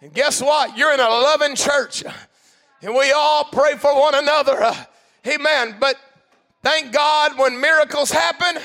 And 0.00 0.14
guess 0.14 0.40
what? 0.40 0.78
You're 0.78 0.94
in 0.94 1.00
a 1.00 1.08
loving 1.08 1.56
church. 1.56 2.04
And 2.80 2.94
we 2.94 3.10
all 3.10 3.44
pray 3.44 3.74
for 3.76 3.92
one 3.98 4.14
another. 4.14 4.72
Amen. 5.26 5.76
But 5.80 5.96
thank 6.62 6.92
God 6.92 7.36
when 7.36 7.60
miracles 7.60 8.12
happen. 8.12 8.62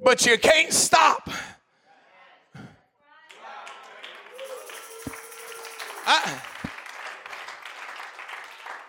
But 0.00 0.24
you 0.24 0.38
can't 0.38 0.72
stop. 0.72 1.28
I, 6.06 6.40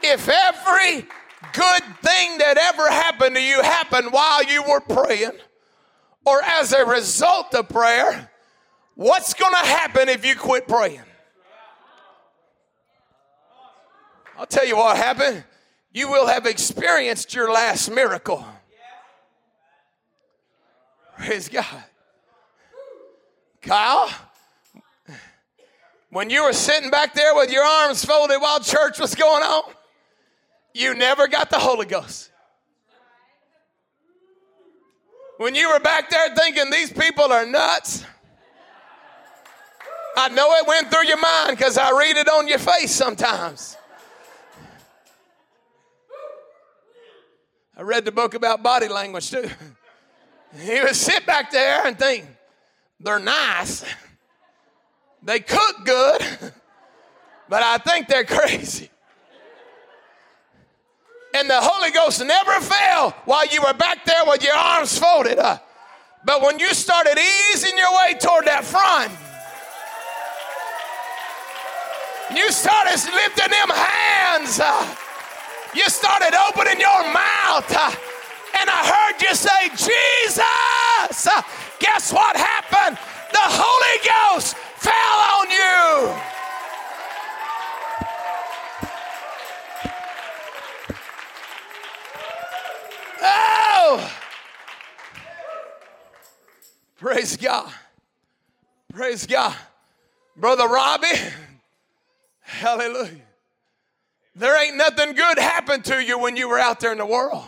if 0.03 0.29
every 0.29 1.07
good 1.53 1.83
thing 2.01 2.37
that 2.39 2.57
ever 2.57 2.89
happened 2.89 3.35
to 3.35 3.41
you 3.41 3.61
happened 3.61 4.11
while 4.11 4.43
you 4.43 4.63
were 4.63 4.81
praying 4.81 5.31
or 6.25 6.41
as 6.43 6.73
a 6.73 6.85
result 6.85 7.55
of 7.55 7.69
prayer, 7.69 8.29
what's 8.95 9.33
going 9.33 9.53
to 9.53 9.69
happen 9.69 10.09
if 10.09 10.25
you 10.25 10.35
quit 10.35 10.67
praying? 10.67 11.01
I'll 14.37 14.45
tell 14.45 14.65
you 14.65 14.75
what 14.75 14.97
happened. 14.97 15.43
You 15.93 16.09
will 16.09 16.27
have 16.27 16.45
experienced 16.45 17.33
your 17.33 17.51
last 17.51 17.89
miracle. 17.89 18.45
Praise 21.17 21.49
God. 21.49 21.83
Kyle, 23.61 24.09
when 26.09 26.29
you 26.29 26.43
were 26.43 26.53
sitting 26.53 26.91
back 26.91 27.13
there 27.13 27.33
with 27.35 27.51
your 27.51 27.63
arms 27.63 28.05
folded 28.05 28.39
while 28.39 28.59
church 28.59 28.99
was 28.99 29.15
going 29.15 29.43
on, 29.43 29.73
you 30.77 30.93
never 30.93 31.27
got 31.27 31.49
the 31.49 31.57
Holy 31.57 31.85
Ghost. 31.85 32.31
When 35.37 35.53
you 35.55 35.69
were 35.69 35.79
back 35.79 36.09
there 36.09 36.35
thinking 36.35 36.69
these 36.71 36.91
people 36.91 37.31
are 37.31 37.45
nuts, 37.45 38.03
I 40.15 40.29
know 40.29 40.51
it 40.55 40.67
went 40.67 40.89
through 40.89 41.07
your 41.07 41.19
mind 41.19 41.57
because 41.57 41.77
I 41.77 41.91
read 41.97 42.17
it 42.17 42.27
on 42.27 42.47
your 42.47 42.57
face 42.57 42.91
sometimes. 42.91 43.77
I 47.75 47.83
read 47.83 48.05
the 48.05 48.11
book 48.11 48.33
about 48.33 48.63
body 48.63 48.87
language 48.87 49.29
too. 49.29 49.49
He 50.61 50.79
would 50.79 50.95
sit 50.95 51.25
back 51.25 51.51
there 51.51 51.85
and 51.85 51.99
think, 51.99 52.25
they're 53.01 53.19
nice. 53.19 53.83
They 55.21 55.41
cook 55.41 55.85
good, 55.85 56.21
but 57.49 57.61
I 57.61 57.77
think 57.77 58.07
they're 58.07 58.23
crazy. 58.39 58.89
And 61.37 61.47
the 61.47 61.61
Holy 61.61 61.91
Ghost 61.91 62.25
never 62.25 62.59
fell 62.59 63.11
while 63.25 63.45
you 63.45 63.61
were 63.61 63.73
back 63.73 64.03
there 64.05 64.25
with 64.25 64.43
your 64.43 64.55
arms 64.55 64.97
folded. 64.97 65.37
But 65.37 66.41
when 66.41 66.57
you 66.57 66.73
started 66.73 67.15
easing 67.53 67.77
your 67.77 67.93
way 67.93 68.17
toward 68.17 68.45
that 68.45 68.65
front, 68.65 69.13
you 72.33 72.49
started 72.49 72.97
lifting 73.13 73.53
them 73.53 73.69
hands. 73.69 74.57
You 75.77 75.85
started 75.93 76.33
opening 76.49 76.81
your 76.81 77.05
mouth. 77.13 77.69
And 78.57 78.65
I 78.65 78.81
heard 78.89 79.21
you 79.21 79.35
say, 79.37 79.69
Jesus. 79.77 80.41
Guess 81.77 82.13
what 82.13 82.35
happened? 82.35 82.97
The 83.29 83.45
Holy 83.45 83.97
Ghost 84.01 84.57
fell 84.81 85.19
on 85.37 85.53
you. 85.53 86.36
Praise 97.07 97.37
God. 97.37 97.71
Praise 98.93 99.25
God. 99.25 99.55
Brother 100.35 100.67
Robbie, 100.67 101.07
hallelujah. 102.41 103.21
There 104.35 104.61
ain't 104.61 104.75
nothing 104.75 105.13
good 105.13 105.39
happened 105.39 105.85
to 105.85 106.03
you 106.03 106.19
when 106.19 106.35
you 106.35 106.49
were 106.49 106.59
out 106.59 106.81
there 106.81 106.91
in 106.91 106.97
the 106.97 107.05
world. 107.05 107.45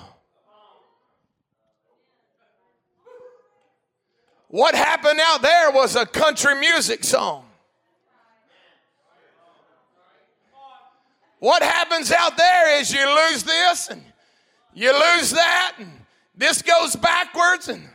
What 4.48 4.76
happened 4.76 5.20
out 5.22 5.42
there 5.42 5.72
was 5.72 5.98
a 5.98 6.06
country 6.06 6.56
music 6.56 7.04
song. 7.04 7.44
What 11.40 11.62
happens 11.62 12.14
out 12.14 12.38
there 12.38 12.80
is 12.80 12.94
you 12.94 13.06
lose 13.30 13.44
this 13.44 13.90
and 13.90 14.02
you 14.74 14.94
lose 14.94 15.32
that, 15.32 15.76
and 15.80 15.92
this 16.34 16.62
goes 16.62 16.96
backwards, 16.96 17.68
and 17.68 17.90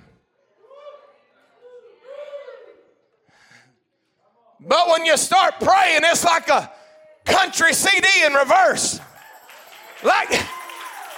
but 4.66 4.88
when 4.88 5.04
you 5.04 5.16
start 5.16 5.54
praying, 5.60 6.00
it's 6.04 6.24
like 6.24 6.48
a 6.48 6.70
country 7.24 7.72
CD 7.72 8.06
in 8.24 8.34
reverse. 8.34 9.00
Like, 10.02 10.30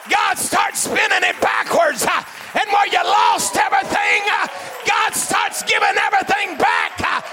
God 0.09 0.39
starts 0.39 0.81
spinning 0.81 1.23
it 1.23 1.41
backwards. 1.41 2.07
And 2.07 2.73
where 2.73 2.87
you 2.87 3.03
lost 3.05 3.57
everything, 3.57 4.23
God 4.87 5.15
starts 5.15 5.63
giving 5.65 5.97
everything 5.99 6.57
back. 6.57 7.25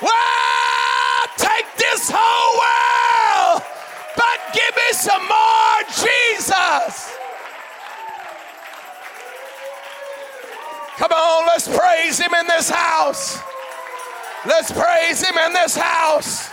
Well, 0.00 1.26
take 1.36 1.66
this 1.76 2.10
whole 2.12 2.54
world, 2.62 3.62
but 4.16 4.54
give 4.54 4.74
me 4.76 4.92
some 4.92 5.22
more 5.28 5.82
Jesus. 6.00 7.16
Come 10.96 11.12
on, 11.12 11.46
let's 11.46 11.68
praise 11.68 12.18
him 12.18 12.32
in 12.34 12.46
this 12.46 12.70
house. 12.70 13.38
Let's 14.46 14.72
praise 14.72 15.22
him 15.22 15.36
in 15.36 15.52
this 15.52 15.76
house. 15.76 16.48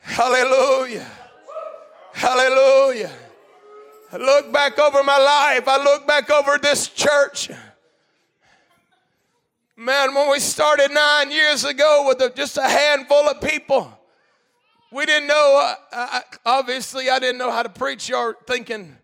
Hallelujah. 0.00 1.06
Hallelujah. 2.12 3.12
I 4.12 4.16
look 4.16 4.52
back 4.52 4.78
over 4.78 5.02
my 5.04 5.18
life. 5.18 5.68
I 5.68 5.82
look 5.82 6.06
back 6.06 6.28
over 6.30 6.58
this 6.58 6.88
church. 6.88 7.50
Man, 9.76 10.14
when 10.14 10.30
we 10.30 10.38
started 10.38 10.90
nine 10.90 11.30
years 11.30 11.64
ago 11.64 12.04
with 12.06 12.20
a, 12.20 12.30
just 12.30 12.56
a 12.56 12.68
handful 12.68 13.28
of 13.28 13.40
people, 13.40 13.90
we 14.90 15.06
didn't 15.06 15.28
know, 15.28 15.60
uh, 15.62 15.74
I, 15.92 16.22
obviously, 16.44 17.08
I 17.08 17.18
didn't 17.18 17.38
know 17.38 17.50
how 17.50 17.62
to 17.62 17.68
preach. 17.68 18.08
You're 18.08 18.36
thinking, 18.46 18.98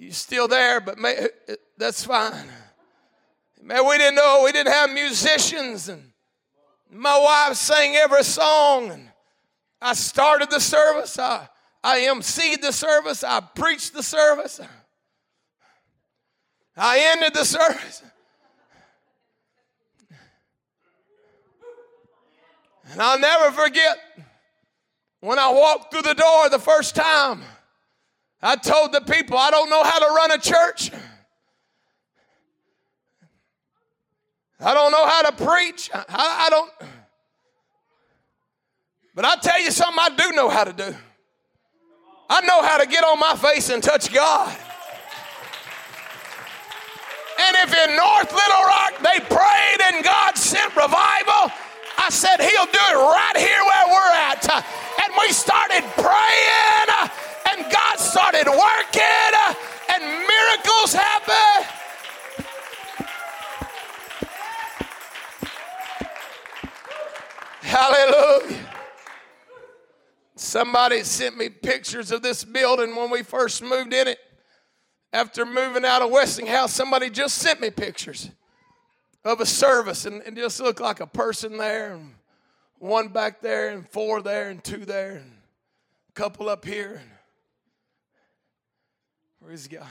you're 0.00 0.12
still 0.12 0.48
there, 0.48 0.80
but 0.80 0.98
may, 0.98 1.28
that's 1.76 2.04
fine. 2.04 2.48
Man, 3.62 3.86
we 3.86 3.98
didn't 3.98 4.14
know, 4.14 4.40
we 4.44 4.50
didn't 4.50 4.72
have 4.72 4.90
musicians, 4.90 5.90
and 5.90 6.02
my 6.90 7.18
wife 7.18 7.54
sang 7.54 7.96
every 7.96 8.24
song, 8.24 8.90
and 8.90 9.10
I 9.80 9.92
started 9.92 10.50
the 10.50 10.58
service. 10.58 11.18
I, 11.18 11.46
I 11.84 12.00
emceed 12.00 12.62
the 12.62 12.72
service. 12.72 13.22
I 13.22 13.40
preached 13.40 13.92
the 13.92 14.02
service. 14.02 14.58
I 16.74 17.12
ended 17.12 17.34
the 17.34 17.44
service. 17.44 18.02
And 22.90 23.02
I'll 23.02 23.18
never 23.18 23.52
forget 23.52 23.98
when 25.20 25.38
I 25.38 25.52
walked 25.52 25.92
through 25.92 26.02
the 26.02 26.14
door 26.14 26.48
the 26.48 26.58
first 26.58 26.94
time. 26.94 27.42
I 28.42 28.56
told 28.56 28.92
the 28.92 29.00
people, 29.02 29.36
I 29.36 29.50
don't 29.50 29.68
know 29.68 29.82
how 29.84 29.98
to 29.98 30.06
run 30.06 30.30
a 30.32 30.38
church. 30.38 30.90
I 34.58 34.74
don't 34.74 34.92
know 34.92 35.06
how 35.06 35.22
to 35.22 35.32
preach. 35.32 35.90
I, 35.92 36.04
I, 36.08 36.50
don't. 36.50 36.70
But 39.14 39.24
I 39.24 39.36
tell 39.36 39.60
you 39.60 39.70
something 39.70 39.98
I 39.98 40.08
do 40.10 40.32
know 40.32 40.48
how 40.48 40.64
to 40.64 40.72
do. 40.72 40.94
I 42.28 42.40
know 42.42 42.62
how 42.62 42.78
to 42.78 42.86
get 42.86 43.04
on 43.04 43.18
my 43.18 43.34
face 43.34 43.70
and 43.70 43.82
touch 43.82 44.12
God. 44.12 44.56
And 47.40 47.56
if 47.64 47.74
in 47.74 47.96
North 47.96 48.32
Little 48.32 48.64
Rock 48.68 48.94
they 49.02 49.18
prayed 49.26 49.80
and 49.92 50.04
God 50.04 50.36
sent 50.36 50.76
revival, 50.76 51.50
I 51.98 52.08
said 52.10 52.36
He'll 52.38 52.66
do 52.66 52.84
it 52.90 52.96
right 52.96 53.36
here 53.36 53.62
where 53.64 53.86
we're 53.88 54.12
at. 54.28 54.44
And 55.10 55.18
we 55.26 55.32
started 55.32 55.82
praying, 55.96 57.08
and 57.50 57.72
God 57.72 57.98
started 57.98 58.46
working, 58.46 59.34
and 59.92 60.04
miracles 60.04 60.92
happened. 60.92 61.66
Hallelujah. 67.60 68.56
Somebody 70.36 71.02
sent 71.02 71.36
me 71.36 71.48
pictures 71.48 72.12
of 72.12 72.22
this 72.22 72.44
building 72.44 72.94
when 72.94 73.10
we 73.10 73.24
first 73.24 73.62
moved 73.62 73.92
in 73.92 74.06
it. 74.06 74.18
After 75.12 75.44
moving 75.44 75.84
out 75.84 76.02
of 76.02 76.10
Westinghouse, 76.10 76.72
somebody 76.72 77.10
just 77.10 77.38
sent 77.38 77.60
me 77.60 77.70
pictures 77.70 78.30
of 79.24 79.40
a 79.40 79.46
service 79.46 80.06
and 80.06 80.22
it 80.24 80.36
just 80.36 80.60
looked 80.60 80.80
like 80.80 81.00
a 81.00 81.06
person 81.06 81.58
there 81.58 81.94
and 81.94 82.14
one 82.80 83.08
back 83.08 83.42
there 83.42 83.68
and 83.68 83.86
four 83.88 84.22
there 84.22 84.48
and 84.48 84.64
two 84.64 84.84
there 84.84 85.12
and 85.12 85.32
a 86.08 86.12
couple 86.12 86.48
up 86.48 86.64
here. 86.64 87.00
Praise 89.44 89.68
God. 89.68 89.86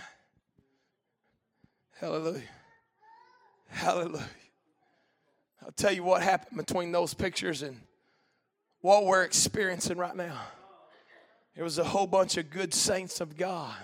Hallelujah. 2.00 2.42
Hallelujah. 3.68 4.30
I'll 5.64 5.72
tell 5.72 5.92
you 5.92 6.04
what 6.04 6.24
happened 6.24 6.58
between 6.58 6.92
those 6.92 7.14
pictures 7.14 7.62
and 7.62 7.80
what 8.82 9.06
we're 9.06 9.24
experiencing 9.24 9.98
right 9.98 10.16
now. 10.16 10.42
There 11.56 11.64
was 11.64 11.78
a 11.78 11.84
whole 11.84 12.08
bunch 12.08 12.38
of 12.38 12.50
good 12.50 12.74
saints 12.74 13.22
of 13.22 13.38
God 13.38 13.76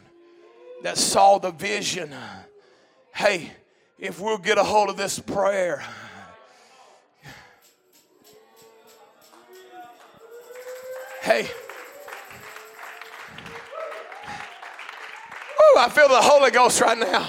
that 0.82 0.98
saw 0.98 1.38
the 1.38 1.52
vision. 1.52 2.12
Hey, 3.14 3.52
if 4.00 4.20
we'll 4.20 4.38
get 4.38 4.58
a 4.58 4.64
hold 4.64 4.90
of 4.90 4.98
this 4.98 5.20
prayer, 5.20 5.84
hey, 11.26 11.50
Ooh, 15.52 15.80
I 15.80 15.90
feel 15.90 16.08
the 16.08 16.22
Holy 16.22 16.52
Ghost 16.52 16.80
right 16.82 16.98
now. 16.98 17.28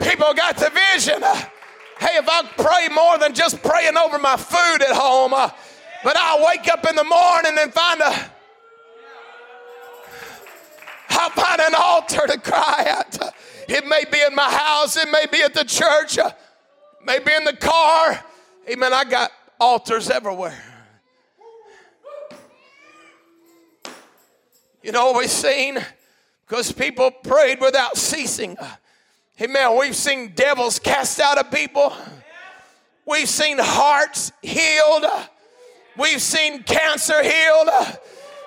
People 0.00 0.34
got 0.34 0.56
the 0.56 0.70
vision. 0.92 1.22
Hey, 1.22 2.18
if 2.18 2.28
I 2.28 2.42
pray 2.56 2.92
more 2.92 3.16
than 3.18 3.32
just 3.32 3.62
praying 3.62 3.96
over 3.96 4.18
my 4.18 4.36
food 4.36 4.82
at 4.82 4.94
home, 4.94 5.32
uh, 5.32 5.50
but 6.02 6.16
I'll 6.16 6.44
wake 6.44 6.68
up 6.68 6.84
in 6.88 6.96
the 6.96 7.04
morning 7.04 7.52
and 7.58 7.72
find 7.72 8.00
a 8.00 8.30
I'll 11.10 11.30
find 11.30 11.60
an 11.60 11.74
altar 11.78 12.26
to 12.26 12.40
cry 12.40 12.84
at. 12.88 13.34
It 13.68 13.86
may 13.86 14.04
be 14.10 14.20
in 14.20 14.34
my 14.34 14.50
house, 14.50 14.96
it 14.96 15.08
may 15.10 15.26
be 15.30 15.42
at 15.42 15.54
the 15.54 15.64
church, 15.64 16.18
it 16.18 16.34
may 17.06 17.20
be 17.20 17.32
in 17.32 17.44
the 17.44 17.56
car. 17.56 18.22
Amen. 18.68 18.92
I 18.92 19.04
got 19.04 19.30
altars 19.60 20.10
everywhere. 20.10 20.73
You 24.84 24.92
know, 24.92 25.14
we've 25.16 25.30
seen 25.30 25.78
because 26.46 26.70
people 26.70 27.10
prayed 27.10 27.58
without 27.58 27.96
ceasing. 27.96 28.54
Amen. 29.40 29.78
We've 29.78 29.96
seen 29.96 30.32
devils 30.34 30.78
cast 30.78 31.18
out 31.20 31.38
of 31.38 31.50
people. 31.50 31.90
We've 33.06 33.26
seen 33.26 33.56
hearts 33.58 34.30
healed. 34.42 35.06
We've 35.96 36.20
seen 36.20 36.64
cancer 36.64 37.22
healed. 37.22 37.70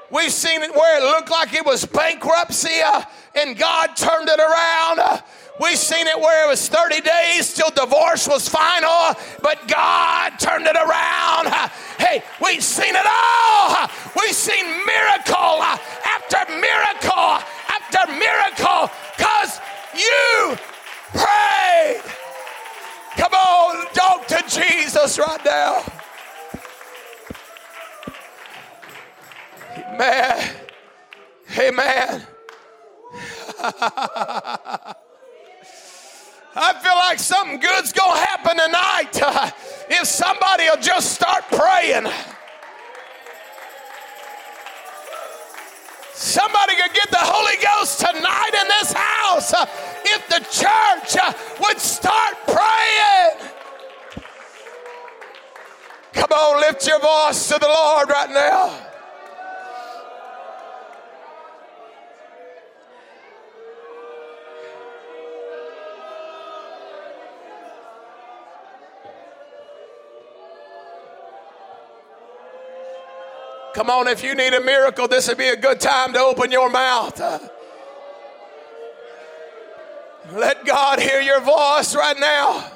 We've 0.10 0.32
seen 0.32 0.62
it 0.62 0.74
where 0.74 1.02
it 1.02 1.04
looked 1.04 1.30
like 1.30 1.54
it 1.54 1.66
was 1.66 1.86
bankruptcy 1.86 2.80
uh, 2.84 3.04
and 3.36 3.58
God 3.58 3.88
turned 3.96 4.30
it 4.30 4.40
around. 4.40 5.00
Uh, 5.00 5.20
we've 5.60 5.78
seen 5.78 6.08
it 6.08 6.18
where 6.18 6.46
it 6.46 6.50
was 6.50 6.70
30 6.70 7.02
days 7.02 7.54
till 7.54 7.70
divorce 7.72 8.26
was 8.26 8.48
final, 8.48 9.14
but 9.44 9.68
God 9.68 10.40
turned 10.40 10.66
it 10.66 10.76
around. 10.78 11.48
Uh, 11.48 11.68
hey, 12.00 12.24
we've 12.42 12.64
seen 12.64 12.96
it 12.96 13.06
all. 13.06 13.90
We've 14.16 14.34
seen 14.34 14.66
miracle 14.86 15.62
after 15.62 16.40
miracle 16.56 17.44
after 17.68 18.12
miracle 18.14 18.90
because 19.18 19.60
you 19.94 20.58
prayed. 21.12 22.02
Come 23.18 23.34
on, 23.34 23.88
talk 23.94 24.26
to 24.28 24.42
Jesus 24.48 25.20
right 25.20 25.44
now. 25.44 25.84
Amen. 29.98 30.56
Amen. 31.58 32.28
I 36.60 36.74
feel 36.84 36.96
like 36.96 37.18
something 37.18 37.60
good's 37.60 37.94
going 37.94 38.14
to 38.14 38.20
happen 38.20 38.58
tonight 38.58 39.20
uh, 39.24 39.50
if 39.90 40.08
somebody 40.08 40.66
will 40.66 40.80
just 40.82 41.14
start 41.14 41.46
praying. 41.52 42.06
Somebody 46.14 46.76
could 46.76 46.94
get 46.94 47.10
the 47.10 47.18
Holy 47.20 47.58
Ghost 47.64 48.00
tonight 48.00 48.52
in 48.54 48.68
this 48.68 48.94
house 48.94 49.52
uh, 49.52 49.66
if 50.06 50.30
the 50.30 50.42
church 50.52 51.18
uh, 51.24 51.34
would 51.62 51.80
start 51.80 52.36
praying. 52.46 53.50
Come 56.14 56.32
on, 56.32 56.62
lift 56.62 56.86
your 56.86 57.00
voice 57.00 57.48
to 57.48 57.58
the 57.60 57.68
Lord 57.68 58.10
right 58.10 58.30
now. 58.30 58.87
Come 73.78 73.92
on, 73.92 74.08
if 74.08 74.24
you 74.24 74.34
need 74.34 74.56
a 74.56 74.60
miracle, 74.60 75.08
this 75.08 75.28
would 75.28 75.38
be 75.38 75.50
a 75.50 75.56
good 75.56 75.80
time 75.80 76.12
to 76.14 76.20
open 76.20 76.52
your 76.52 76.68
mouth. 76.68 77.22
Let 80.34 80.66
God 80.66 81.00
hear 81.00 81.22
your 81.22 81.42
voice 81.42 81.96
right 81.96 82.18
now. 82.20 82.72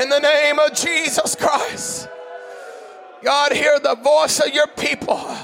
In 0.00 0.08
the 0.08 0.20
name 0.20 0.60
of 0.60 0.72
Jesus 0.72 1.34
Christ. 1.34 2.08
God, 3.24 3.50
hear 3.50 3.80
the 3.80 3.96
voice 3.96 4.38
of 4.38 4.54
your 4.54 4.68
people. 4.68 5.36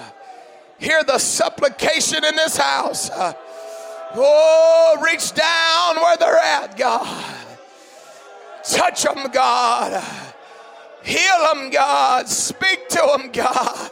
Hear 0.79 1.03
the 1.03 1.19
supplication 1.19 2.25
in 2.25 2.37
this 2.37 2.57
house. 2.57 3.11
Oh, 4.15 5.03
reach 5.05 5.33
down 5.33 5.97
where 5.97 6.17
they're 6.17 6.37
at, 6.37 6.77
God. 6.77 7.37
Touch 8.71 9.03
them, 9.03 9.33
God. 9.33 10.01
Heal 11.03 11.53
them, 11.53 11.71
God. 11.71 12.29
Speak 12.29 12.89
to 12.91 13.17
them, 13.17 13.33
God. 13.33 13.91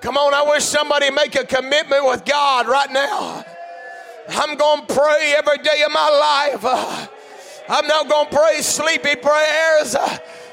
Come 0.00 0.16
on, 0.16 0.34
I 0.34 0.44
wish 0.48 0.64
somebody 0.64 1.10
make 1.10 1.34
a 1.34 1.44
commitment 1.44 2.04
with 2.06 2.24
God 2.24 2.68
right 2.68 2.90
now. 2.90 3.44
I'm 4.28 4.56
going 4.56 4.86
to 4.86 4.94
pray 4.94 5.34
every 5.36 5.58
day 5.58 5.82
of 5.84 5.92
my 5.92 6.08
life. 6.08 6.64
I'm 7.68 7.86
not 7.86 8.08
going 8.08 8.28
to 8.28 8.36
pray 8.36 8.62
sleepy 8.62 9.16
prayers, 9.16 9.96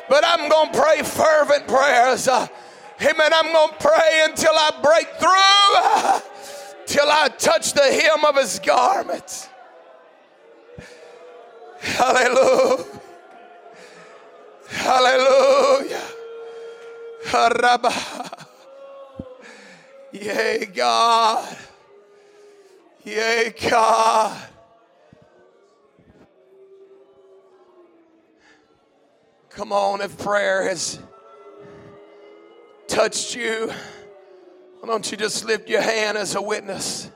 but 0.09 0.23
I'm 0.25 0.49
going 0.49 0.71
to 0.71 0.79
pray 0.79 1.01
fervent 1.03 1.67
prayers. 1.67 2.27
Amen. 2.27 3.33
I'm 3.33 3.51
going 3.51 3.69
to 3.69 3.75
pray 3.79 4.25
until 4.25 4.53
I 4.53 4.71
break 4.81 5.07
through, 5.19 6.85
till 6.85 7.09
I 7.09 7.29
touch 7.37 7.73
the 7.73 7.83
hem 7.83 8.25
of 8.25 8.35
his 8.37 8.59
garment. 8.59 9.49
Hallelujah. 11.79 12.92
Hallelujah. 14.67 16.01
Yea, 20.11 20.65
God. 20.65 21.57
Yea, 23.03 23.53
God. 23.69 24.49
Come 29.49 29.71
on, 29.71 30.01
if 30.01 30.17
prayer 30.17 30.67
has 30.67 30.99
touched 32.87 33.35
you, 33.35 33.71
why 34.79 34.87
don't 34.87 35.09
you 35.11 35.17
just 35.17 35.45
lift 35.45 35.69
your 35.69 35.81
hand 35.81 36.17
as 36.17 36.35
a 36.35 36.41
witness? 36.41 37.09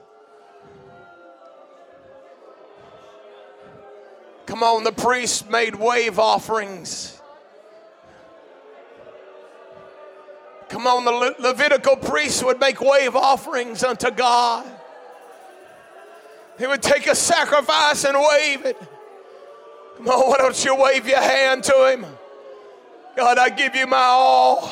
Come 4.46 4.64
on, 4.64 4.84
the 4.84 4.92
priest 4.92 5.50
made 5.50 5.76
wave 5.76 6.20
offerings. 6.20 7.17
Come 10.70 10.88
on, 10.88 11.06
the 11.06 11.12
Le- 11.12 11.36
Levitical 11.40 11.96
priests 11.96 12.44
would 12.44 12.60
make 12.60 12.82
wave 12.82 13.16
offerings 13.16 13.84
unto 13.84 14.12
God. 14.12 14.66
He 16.60 16.68
would 16.68 16.82
take 16.82 17.08
a 17.08 17.16
sacrifice 17.16 18.04
and 18.04 18.18
wave 18.18 18.66
it. 18.66 18.78
Come 19.98 20.08
on, 20.10 20.30
why 20.30 20.38
don't 20.38 20.66
you 20.66 20.76
wave 20.76 21.08
your 21.08 21.22
hand 21.22 21.64
to 21.66 21.92
him? 21.92 22.06
God, 23.16 23.38
I 23.38 23.50
give 23.50 23.76
you 23.76 23.88
my 23.88 23.98
all. 23.98 24.72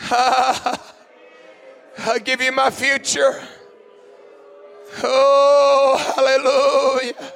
I 0.10 0.78
give 2.22 2.40
you 2.40 2.52
my 2.52 2.70
future. 2.70 3.42
Oh, 5.02 5.96
hallelujah. 6.16 7.32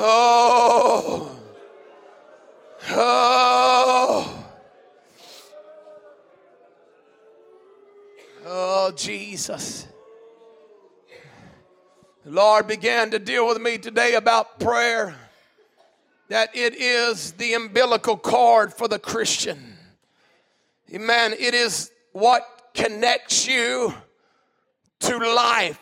Oh, 0.00 1.36
oh, 2.90 4.44
oh, 8.46 8.92
Jesus. 8.92 9.88
The 12.24 12.30
Lord 12.30 12.68
began 12.68 13.10
to 13.10 13.18
deal 13.18 13.48
with 13.48 13.60
me 13.60 13.76
today 13.76 14.14
about 14.14 14.60
prayer, 14.60 15.16
that 16.28 16.54
it 16.54 16.76
is 16.76 17.32
the 17.32 17.54
umbilical 17.54 18.16
cord 18.16 18.72
for 18.72 18.86
the 18.86 19.00
Christian. 19.00 19.74
Amen. 20.94 21.34
It 21.36 21.54
is 21.54 21.90
what 22.12 22.70
connects 22.72 23.48
you 23.48 23.92
to 25.00 25.18
life. 25.18 25.80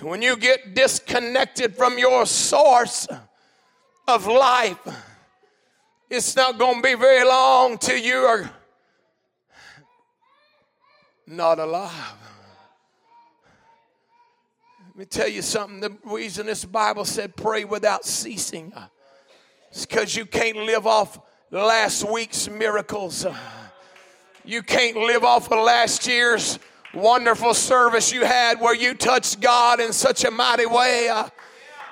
When 0.00 0.22
you 0.22 0.36
get 0.36 0.74
disconnected 0.74 1.76
from 1.76 1.98
your 1.98 2.26
source 2.26 3.06
of 4.08 4.26
life, 4.26 4.78
it's 6.10 6.34
not 6.36 6.58
going 6.58 6.76
to 6.76 6.82
be 6.82 6.94
very 6.94 7.26
long 7.26 7.78
till 7.78 7.98
you 7.98 8.16
are 8.16 8.50
not 11.26 11.58
alive. 11.58 11.92
Let 14.88 14.96
me 14.96 15.04
tell 15.06 15.28
you 15.28 15.42
something. 15.42 15.80
The 15.80 15.96
reason 16.04 16.46
this 16.46 16.64
Bible 16.64 17.04
said 17.04 17.34
pray 17.34 17.64
without 17.64 18.04
ceasing 18.04 18.72
is 19.72 19.86
because 19.86 20.14
you 20.14 20.26
can't 20.26 20.58
live 20.58 20.86
off 20.86 21.18
last 21.50 22.08
week's 22.08 22.48
miracles. 22.48 23.26
You 24.44 24.62
can't 24.62 24.96
live 24.96 25.24
off 25.24 25.50
of 25.50 25.64
last 25.64 26.06
year's 26.06 26.58
wonderful 26.94 27.54
service 27.54 28.12
you 28.12 28.24
had 28.24 28.60
where 28.60 28.74
you 28.74 28.94
touched 28.94 29.40
God 29.40 29.80
in 29.80 29.92
such 29.92 30.24
a 30.24 30.30
mighty 30.30 30.66
way. 30.66 31.10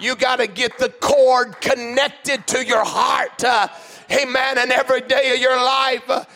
You 0.00 0.16
got 0.16 0.36
to 0.36 0.46
get 0.46 0.78
the 0.78 0.88
cord 0.88 1.60
connected 1.60 2.46
to 2.48 2.64
your 2.64 2.84
heart. 2.84 3.42
Amen. 4.10 4.58
And 4.58 4.72
every 4.72 5.00
day 5.00 5.34
of 5.34 5.40
your 5.40 5.56
life, 5.56 6.26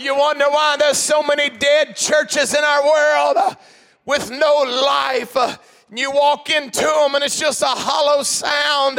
You 0.00 0.16
wonder 0.16 0.46
why 0.48 0.78
there's 0.78 0.96
so 0.96 1.22
many 1.22 1.50
dead 1.50 1.94
churches 1.94 2.54
in 2.54 2.64
our 2.64 2.82
world 2.82 3.36
uh, 3.36 3.54
with 4.06 4.30
no 4.30 4.62
life. 4.62 5.36
Uh, 5.36 5.58
you 5.94 6.10
walk 6.10 6.48
into 6.48 6.80
them 6.80 7.16
and 7.16 7.22
it's 7.22 7.38
just 7.38 7.60
a 7.60 7.66
hollow 7.66 8.22
sound. 8.22 8.98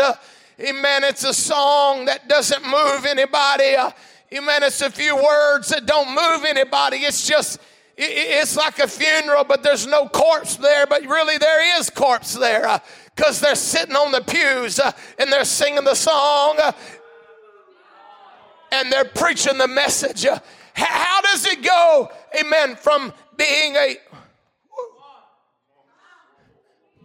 Amen. 0.62 1.04
It's 1.04 1.24
a 1.24 1.34
song 1.34 2.06
that 2.06 2.28
doesn't 2.28 2.64
move 2.64 3.06
anybody. 3.08 3.76
Uh, 3.76 3.90
amen. 4.32 4.62
It's 4.62 4.82
a 4.82 4.92
few 4.92 5.16
words 5.16 5.70
that 5.70 5.88
don't 5.88 6.10
move 6.10 6.46
anybody. 6.46 6.98
It's 6.98 7.28
just, 7.28 7.60
it's 7.98 8.56
like 8.56 8.78
a 8.78 8.88
funeral, 8.88 9.44
but 9.44 9.64
there's 9.64 9.88
no 9.88 10.08
corpse 10.08 10.58
there. 10.58 10.86
But 10.86 11.02
really, 11.08 11.40
there 11.40 11.80
is 11.80 11.90
corpse 11.90 12.36
there 12.36 12.80
because 13.16 13.42
uh, 13.42 13.48
they're 13.48 13.56
sitting 13.56 13.96
on 13.96 14.12
the 14.12 14.22
pews 14.22 14.80
uh, 14.80 14.92
and 15.18 15.32
they're 15.32 15.46
singing 15.46 15.84
the 15.84 15.96
song 15.96 16.60
and 18.72 18.92
they're 18.92 19.06
preaching 19.06 19.58
the 19.58 19.68
message. 19.68 20.28
How 20.74 21.22
does 21.22 21.46
it 21.48 21.64
go, 21.64 22.12
amen, 22.40 22.76
from 22.76 23.14
being 23.36 23.76
a. 23.76 23.98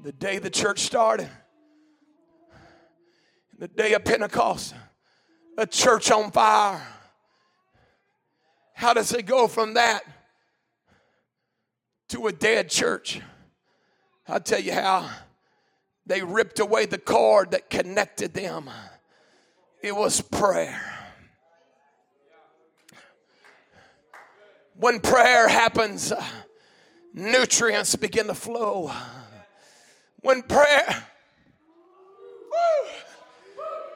The 0.02 0.12
day 0.12 0.38
the 0.38 0.50
church 0.50 0.80
started, 0.80 1.28
the 3.58 3.68
day 3.68 3.94
of 3.94 4.04
Pentecost, 4.04 4.74
a 5.56 5.66
church 5.66 6.10
on 6.10 6.30
fire. 6.30 6.86
How 8.74 8.92
does 8.92 9.12
it 9.12 9.24
go 9.24 9.48
from 9.48 9.74
that 9.74 10.02
to 12.10 12.26
a 12.26 12.32
dead 12.32 12.68
church? 12.68 13.20
I'll 14.28 14.40
tell 14.40 14.60
you 14.60 14.72
how. 14.72 15.08
They 16.04 16.22
ripped 16.22 16.60
away 16.60 16.86
the 16.86 16.98
cord 16.98 17.52
that 17.52 17.70
connected 17.70 18.34
them. 18.34 18.70
It 19.82 19.94
was 19.94 20.20
prayer. 20.20 20.80
When 24.78 25.00
prayer 25.00 25.48
happens, 25.48 26.12
nutrients 27.14 27.96
begin 27.96 28.26
to 28.26 28.34
flow. 28.34 28.92
When 30.20 30.42
prayer, 30.42 31.06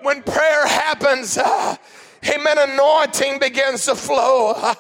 when 0.03 0.23
prayer 0.23 0.67
happens, 0.67 1.37
uh, 1.37 1.77
amen, 2.27 2.59
anointing 2.59 3.39
begins 3.39 3.85
to 3.87 3.95
flow. 3.95 4.53
Uh, 4.57 4.75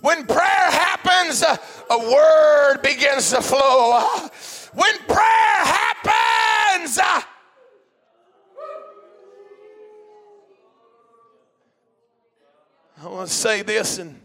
when 0.00 0.26
prayer 0.26 0.70
happens, 0.70 1.42
uh, 1.42 1.56
a 1.90 1.98
word 1.98 2.82
begins 2.82 3.30
to 3.30 3.40
flow. 3.40 3.92
Uh, 3.94 4.28
when 4.74 4.98
prayer 5.06 5.64
happens, 5.64 6.98
uh, 6.98 7.20
I 13.02 13.06
want 13.06 13.28
to 13.28 13.34
say 13.34 13.62
this 13.62 13.98
and 13.98 14.20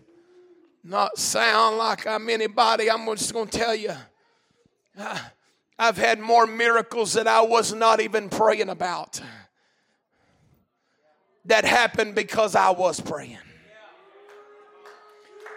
not 0.84 1.18
sound 1.18 1.78
like 1.78 2.08
I'm 2.08 2.30
anybody. 2.30 2.90
I'm 2.90 3.06
just 3.08 3.34
going 3.34 3.48
to 3.48 3.58
tell 3.58 3.76
you. 3.76 3.94
I've 5.78 5.98
had 5.98 6.20
more 6.20 6.46
miracles 6.46 7.14
that 7.14 7.28
I 7.28 7.42
was 7.42 7.74
not 7.74 8.02
even 8.02 8.30
praying 8.30 8.70
about 8.70 9.22
that 11.46 11.66
happened 11.66 12.16
because 12.16 12.56
I 12.56 12.70
was 12.70 13.00
praying. 13.00 13.38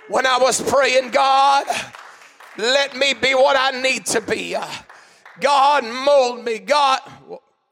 When 0.08 0.26
I 0.26 0.38
was 0.38 0.60
praying, 0.60 1.10
God, 1.10 1.66
let 2.58 2.96
me 2.96 3.14
be 3.14 3.34
what 3.34 3.56
I 3.58 3.80
need 3.80 4.06
to 4.06 4.20
be. 4.20 4.56
God, 5.40 5.84
mold 5.84 6.44
me. 6.44 6.58
God, 6.58 7.00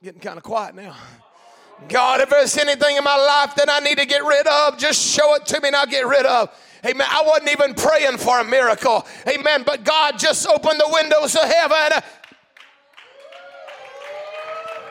getting 0.03 0.21
kind 0.21 0.39
of 0.39 0.43
quiet 0.43 0.75
now. 0.75 0.97
God, 1.89 2.21
if 2.21 2.31
there's 2.31 2.57
anything 2.59 2.97
in 2.97 3.05
my 3.05 3.17
life 3.17 3.55
that 3.57 3.69
I 3.71 3.81
need 3.81 3.99
to 3.99 4.07
get 4.07 4.25
rid 4.25 4.47
of, 4.47 4.79
just 4.79 5.03
show 5.03 5.35
it 5.35 5.47
to 5.47 5.61
me 5.61 5.69
and 5.69 5.77
I'll 5.77 5.87
get 5.87 6.07
rid 6.07 6.27
of. 6.27 6.51
Amen. 6.85 7.07
I 7.11 7.23
wasn't 7.27 7.51
even 7.51 7.75
praying 7.75 8.19
for 8.19 8.41
a 8.41 8.45
miracle. 8.45 9.07
Amen. 9.29 9.63
But 9.65 9.85
God 9.85 10.19
just 10.19 10.47
opened 10.47 10.81
the 10.81 10.89
windows 10.91 11.35
of 11.35 11.45
heaven. 11.45 12.03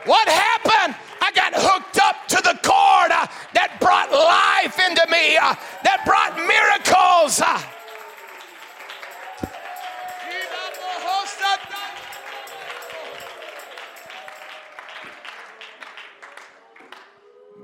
What 0.04 0.28
happened? 0.28 0.96
I 1.20 1.30
got 1.32 1.52
hooked 1.54 1.98
up 2.00 2.26
to 2.28 2.36
the 2.36 2.58
cord 2.62 3.10
uh, 3.12 3.26
that 3.54 3.78
brought 3.80 4.10
life 4.10 4.78
into 4.78 5.06
me, 5.10 5.36
uh, 5.36 5.54
that 5.84 6.04
brought 6.04 6.36
miracles. 6.36 7.40
Uh. 7.40 7.60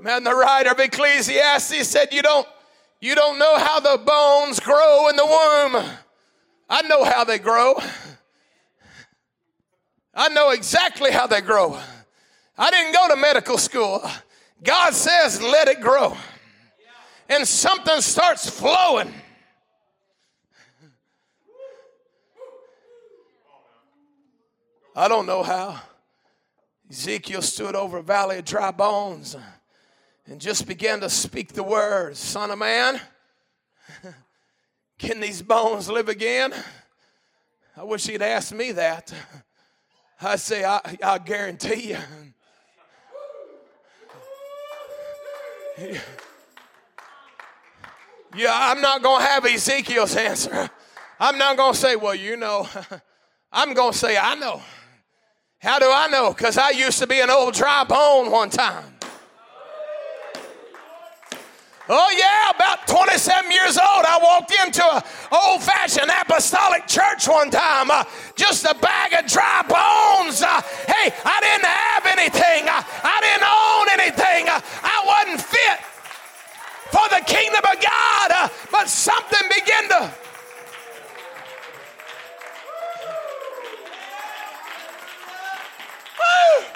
Man, 0.06 0.22
the 0.22 0.34
writer 0.34 0.70
of 0.70 0.78
Ecclesiastes 0.78 1.88
said, 1.88 2.12
You 2.12 2.22
don't, 2.22 2.46
you 3.00 3.16
don't 3.16 3.40
know 3.40 3.58
how 3.58 3.80
the 3.80 3.98
bones 3.98 4.60
grow 4.60 5.08
in 5.08 5.16
the 5.16 5.26
womb. 5.26 5.84
I 6.68 6.82
know 6.82 7.02
how 7.04 7.24
they 7.24 7.40
grow. 7.40 7.74
I 10.14 10.28
know 10.28 10.50
exactly 10.50 11.10
how 11.10 11.26
they 11.26 11.40
grow. 11.40 11.78
I 12.58 12.70
didn't 12.70 12.92
go 12.92 13.08
to 13.08 13.16
medical 13.16 13.58
school. 13.58 14.02
God 14.62 14.94
says, 14.94 15.42
let 15.42 15.68
it 15.68 15.80
grow. 15.80 16.16
And 17.28 17.46
something 17.46 18.00
starts 18.00 18.48
flowing. 18.48 19.12
I 24.94 25.08
don't 25.08 25.26
know 25.26 25.42
how. 25.42 25.78
Ezekiel 26.88 27.42
stood 27.42 27.74
over 27.74 27.98
a 27.98 28.02
valley 28.02 28.38
of 28.38 28.44
dry 28.44 28.70
bones 28.70 29.36
and 30.26 30.40
just 30.40 30.66
began 30.66 31.00
to 31.00 31.10
speak 31.10 31.52
the 31.52 31.62
words 31.62 32.18
Son 32.18 32.50
of 32.50 32.58
man, 32.58 33.00
can 34.98 35.20
these 35.20 35.42
bones 35.42 35.90
live 35.90 36.08
again? 36.08 36.54
I 37.76 37.82
wish 37.82 38.06
he'd 38.06 38.22
asked 38.22 38.54
me 38.54 38.72
that. 38.72 39.12
I 40.22 40.36
say, 40.36 40.64
I, 40.64 40.80
I 41.02 41.18
guarantee 41.18 41.90
you. 41.90 41.98
Yeah, 48.36 48.52
I'm 48.52 48.82
not 48.82 49.02
going 49.02 49.22
to 49.22 49.26
have 49.26 49.46
Ezekiel's 49.46 50.14
answer. 50.14 50.68
I'm 51.18 51.38
not 51.38 51.56
going 51.56 51.72
to 51.72 51.78
say, 51.78 51.96
well, 51.96 52.14
you 52.14 52.36
know. 52.36 52.68
I'm 53.52 53.72
going 53.72 53.92
to 53.92 53.98
say, 53.98 54.18
I 54.18 54.34
know. 54.34 54.60
How 55.58 55.78
do 55.78 55.90
I 55.90 56.08
know? 56.08 56.34
Because 56.34 56.58
I 56.58 56.70
used 56.70 56.98
to 56.98 57.06
be 57.06 57.20
an 57.20 57.30
old 57.30 57.54
dry 57.54 57.84
bone 57.84 58.30
one 58.30 58.50
time. 58.50 58.95
Oh, 61.88 62.10
yeah, 62.18 62.50
about 62.50 62.88
27 62.88 63.50
years 63.52 63.78
old, 63.78 64.02
I 64.02 64.18
walked 64.20 64.50
into 64.50 64.82
an 64.82 65.02
old 65.30 65.62
fashioned 65.62 66.10
apostolic 66.10 66.88
church 66.88 67.28
one 67.28 67.48
time. 67.48 67.92
Uh, 67.92 68.02
just 68.34 68.64
a 68.64 68.74
bag 68.74 69.12
of 69.12 69.30
dry 69.30 69.62
bones. 69.62 70.42
Uh, 70.42 70.60
hey, 70.90 71.14
I 71.24 71.38
didn't 71.38 71.70
have 71.70 72.06
anything, 72.10 72.66
uh, 72.66 72.82
I 72.82 73.16
didn't 73.22 73.46
own 73.46 73.86
anything, 74.02 74.48
uh, 74.50 74.60
I 74.82 74.98
wasn't 75.06 75.40
fit 75.46 75.78
for 76.90 77.06
the 77.14 77.22
kingdom 77.24 77.62
of 77.62 77.78
God, 77.78 78.30
uh, 78.34 78.48
but 78.72 78.88
something 78.88 79.46
began 79.48 79.88
to. 79.90 80.10
Woo! 86.18 86.66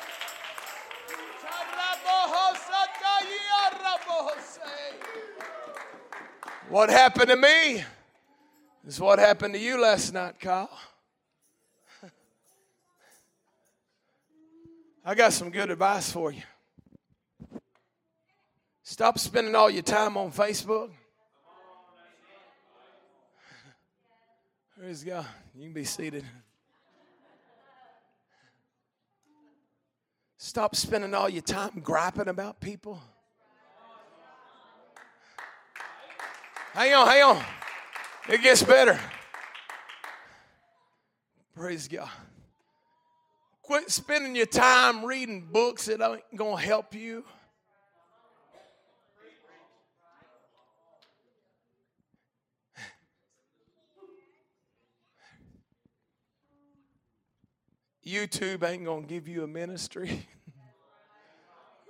What 6.70 6.88
happened 6.88 7.28
to 7.30 7.36
me 7.36 7.84
is 8.86 9.00
what 9.00 9.18
happened 9.18 9.54
to 9.54 9.60
you 9.60 9.80
last 9.80 10.14
night, 10.14 10.38
Kyle. 10.38 10.70
I 15.04 15.16
got 15.16 15.32
some 15.32 15.50
good 15.50 15.68
advice 15.68 16.12
for 16.12 16.30
you. 16.30 16.42
Stop 18.84 19.18
spending 19.18 19.54
all 19.56 19.68
your 19.68 19.82
time 19.82 20.16
on 20.16 20.30
Facebook. 20.30 20.90
Praise 24.78 25.02
God. 25.02 25.26
You 25.56 25.64
can 25.64 25.72
be 25.72 25.84
seated. 25.84 26.24
Stop 30.50 30.74
spending 30.74 31.14
all 31.14 31.28
your 31.28 31.42
time 31.42 31.80
griping 31.80 32.26
about 32.26 32.58
people. 32.58 33.00
Hang 36.72 36.92
on, 36.92 37.06
hang 37.06 37.22
on. 37.22 37.40
It 38.28 38.42
gets 38.42 38.64
better. 38.64 38.98
Praise 41.54 41.86
God. 41.86 42.10
Quit 43.62 43.92
spending 43.92 44.34
your 44.34 44.46
time 44.46 45.04
reading 45.04 45.46
books 45.52 45.84
that 45.84 46.02
ain't 46.02 46.24
going 46.34 46.56
to 46.56 46.62
help 46.64 46.96
you. 46.96 47.24
YouTube 58.04 58.68
ain't 58.68 58.84
going 58.84 59.02
to 59.02 59.08
give 59.08 59.28
you 59.28 59.44
a 59.44 59.46
ministry. 59.46 60.26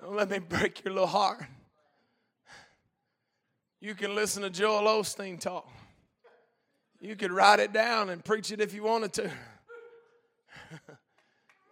Don't 0.01 0.17
let 0.17 0.31
me 0.31 0.39
break 0.39 0.85
your 0.85 0.95
little 0.95 1.07
heart. 1.07 1.43
You 3.81 3.95
can 3.95 4.15
listen 4.15 4.43
to 4.43 4.51
Joel 4.51 4.85
Osteen 4.85 5.39
talk. 5.39 5.69
You 7.01 7.17
could 7.17 7.33
write 7.33 7.61
it 7.61 7.73
down 7.73 8.11
and 8.11 8.25
preach 8.25 8.51
it 8.53 8.61
if 8.61 8.75
you 8.75 8.83
wanted 8.83 9.13
to. 9.15 9.25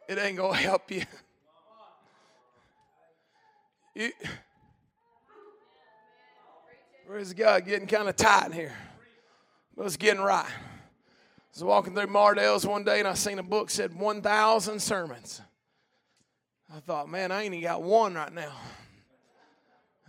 it 0.08 0.18
ain't 0.18 0.36
going 0.36 0.54
to 0.54 0.58
help 0.58 0.90
you. 0.90 1.02
you. 3.94 4.10
Praise 7.06 7.32
God, 7.32 7.64
getting 7.64 7.86
kind 7.86 8.08
of 8.08 8.16
tight 8.16 8.46
in 8.46 8.52
here. 8.52 8.74
But 9.76 9.86
it's 9.86 9.96
getting 9.96 10.22
right. 10.22 10.44
I 10.44 11.54
was 11.54 11.64
walking 11.64 11.94
through 11.94 12.08
Mardel's 12.08 12.66
one 12.66 12.84
day 12.84 12.98
and 12.98 13.08
I 13.08 13.14
seen 13.14 13.38
a 13.38 13.42
book 13.42 13.70
said 13.70 13.94
1,000 13.94 14.80
sermons. 14.80 15.40
I 16.74 16.80
thought, 16.80 17.08
man, 17.08 17.32
I 17.32 17.42
ain't 17.42 17.54
even 17.54 17.62
got 17.62 17.82
one 17.82 18.14
right 18.14 18.32
now. 18.32 18.52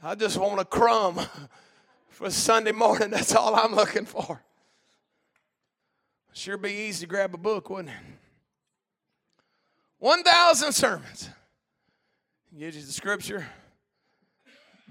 I 0.03 0.15
just 0.15 0.37
want 0.37 0.59
a 0.59 0.65
crumb 0.65 1.19
for 2.09 2.29
Sunday 2.29 2.73
morning. 2.73 3.09
That's 3.11 3.33
all 3.33 3.55
I'm 3.55 3.73
looking 3.73 4.05
for. 4.05 4.41
Sure 6.33 6.57
be 6.57 6.71
easy 6.71 7.05
to 7.05 7.09
grab 7.09 7.33
a 7.33 7.37
book, 7.37 7.69
wouldn't 7.69 7.89
it? 7.89 7.95
1,000 9.99 10.71
sermons. 10.71 11.29
Gives 12.57 12.75
you 12.77 12.83
the 12.83 12.91
scripture, 12.91 13.45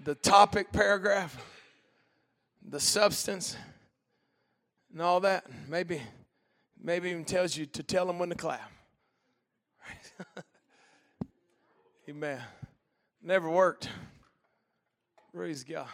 the 0.05 0.15
topic 0.15 0.73
paragraph, 0.73 1.37
the 2.67 2.79
substance, 2.79 3.57
and 4.93 5.03
all 5.03 5.21
that. 5.21 5.45
Maybe, 5.69 6.01
maybe 6.81 7.11
even 7.11 7.25
tells 7.25 7.57
you 7.57 7.67
to 7.67 7.83
tell 7.83 8.07
them 8.07 8.19
when 8.19 8.29
to 8.29 8.35
clap. 8.35 8.71
Amen. 12.09 12.41
Never 13.23 13.51
worked. 13.51 13.91
Praise 15.35 15.63
God. 15.63 15.89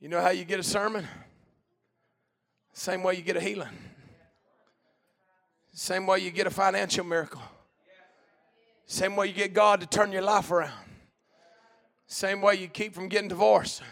You 0.00 0.10
know 0.10 0.20
how 0.20 0.30
you 0.30 0.44
get 0.44 0.60
a 0.60 0.62
sermon? 0.62 1.06
Same 2.74 3.02
way 3.02 3.14
you 3.14 3.22
get 3.22 3.38
a 3.38 3.40
healing. 3.40 3.70
Same 5.72 6.06
way 6.06 6.18
you 6.18 6.30
get 6.30 6.46
a 6.46 6.50
financial 6.50 7.04
miracle. 7.04 7.40
Same 8.84 9.16
way 9.16 9.28
you 9.28 9.32
get 9.32 9.54
God 9.54 9.80
to 9.80 9.86
turn 9.86 10.12
your 10.12 10.22
life 10.22 10.50
around. 10.50 10.72
Same 12.06 12.42
way 12.42 12.56
you 12.56 12.68
keep 12.68 12.94
from 12.94 13.08
getting 13.08 13.28
divorced. 13.28 13.82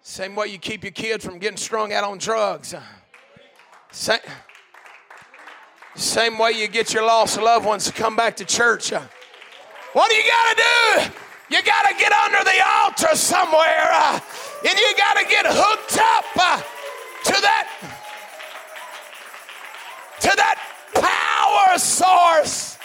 Same 0.00 0.34
way 0.34 0.46
you 0.46 0.58
keep 0.58 0.84
your 0.84 0.92
kids 0.92 1.22
from 1.22 1.38
getting 1.38 1.58
strung 1.58 1.92
out 1.92 2.04
on 2.04 2.16
drugs. 2.16 2.74
Same, 3.90 4.20
same 5.96 6.38
way 6.38 6.52
you 6.52 6.68
get 6.68 6.92
your 6.92 7.04
lost 7.04 7.40
loved 7.40 7.64
ones 7.64 7.84
to 7.86 7.92
come 7.92 8.16
back 8.16 8.36
to 8.36 8.44
church. 8.44 8.90
What 8.90 10.10
do 10.10 10.14
you 10.14 10.24
got 10.30 10.56
to 10.56 10.62
do? 10.62 11.12
You 11.48 11.62
got 11.62 11.88
to 11.88 11.94
get 11.96 12.12
under 12.12 12.44
the 12.44 12.66
altar 12.66 13.16
somewhere 13.16 13.88
uh, 13.90 14.20
and 14.68 14.78
you 14.78 14.94
got 14.98 15.16
to 15.16 15.24
get 15.24 15.46
hooked 15.48 15.98
up 15.98 16.24
uh, 16.36 16.56
to 17.24 17.40
that 17.40 17.68
to 20.20 20.32
that 20.36 20.58
power 20.94 21.78
source. 21.78 22.78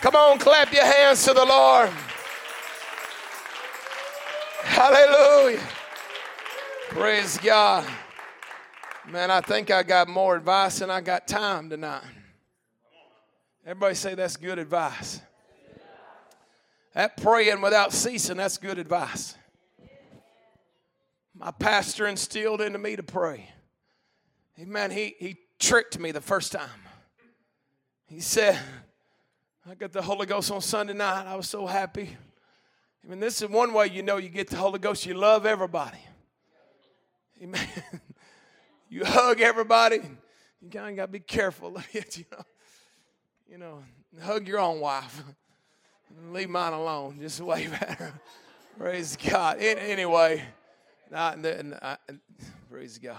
Come 0.00 0.16
on, 0.16 0.38
clap 0.38 0.72
your 0.72 0.84
hands 0.84 1.24
to 1.24 1.34
the 1.34 1.44
Lord. 1.44 1.90
Hallelujah. 4.62 5.60
Praise 6.88 7.36
God. 7.38 7.86
Man, 9.08 9.30
I 9.30 9.40
think 9.40 9.70
I 9.70 9.82
got 9.82 10.08
more 10.08 10.36
advice 10.36 10.78
than 10.78 10.90
I 10.90 11.00
got 11.00 11.26
time 11.26 11.68
tonight. 11.68 12.21
Everybody 13.64 13.94
say 13.94 14.14
that's 14.14 14.36
good 14.36 14.58
advice. 14.58 15.20
That 16.94 17.16
praying 17.16 17.60
without 17.60 17.92
ceasing, 17.92 18.36
that's 18.36 18.58
good 18.58 18.78
advice. 18.78 19.36
My 21.34 21.50
pastor 21.52 22.06
instilled 22.06 22.60
into 22.60 22.78
me 22.78 22.96
to 22.96 23.02
pray. 23.02 23.48
Amen. 24.58 24.90
He, 24.90 25.14
he 25.18 25.36
tricked 25.58 25.98
me 25.98 26.10
the 26.10 26.20
first 26.20 26.52
time. 26.52 26.68
He 28.06 28.20
said, 28.20 28.58
I 29.68 29.74
got 29.74 29.92
the 29.92 30.02
Holy 30.02 30.26
Ghost 30.26 30.50
on 30.50 30.60
Sunday 30.60 30.92
night. 30.92 31.26
I 31.26 31.36
was 31.36 31.48
so 31.48 31.66
happy. 31.66 32.16
I 33.04 33.08
mean, 33.08 33.20
this 33.20 33.40
is 33.40 33.48
one 33.48 33.72
way 33.72 33.86
you 33.86 34.02
know 34.02 34.18
you 34.18 34.28
get 34.28 34.50
the 34.50 34.56
Holy 34.56 34.78
Ghost. 34.78 35.06
You 35.06 35.14
love 35.14 35.46
everybody. 35.46 35.98
Amen. 37.42 37.68
you 38.88 39.04
hug 39.04 39.40
everybody. 39.40 40.00
You 40.60 40.68
kind 40.68 40.90
of 40.90 40.96
got 40.96 41.06
to 41.06 41.12
be 41.12 41.20
careful. 41.20 41.80
You 41.92 42.24
know, 42.30 42.44
you 43.52 43.58
know, 43.58 43.84
hug 44.22 44.48
your 44.48 44.58
own 44.58 44.80
wife. 44.80 45.22
Leave 46.32 46.48
mine 46.48 46.72
alone. 46.72 47.18
Just 47.20 47.40
wave 47.42 47.72
at 47.74 47.90
her. 47.98 48.12
Praise 48.78 49.16
God. 49.16 49.58
Anyway, 49.60 50.42
not, 51.10 51.44
uh, 51.44 51.96
praise 52.70 52.98
God. 52.98 53.18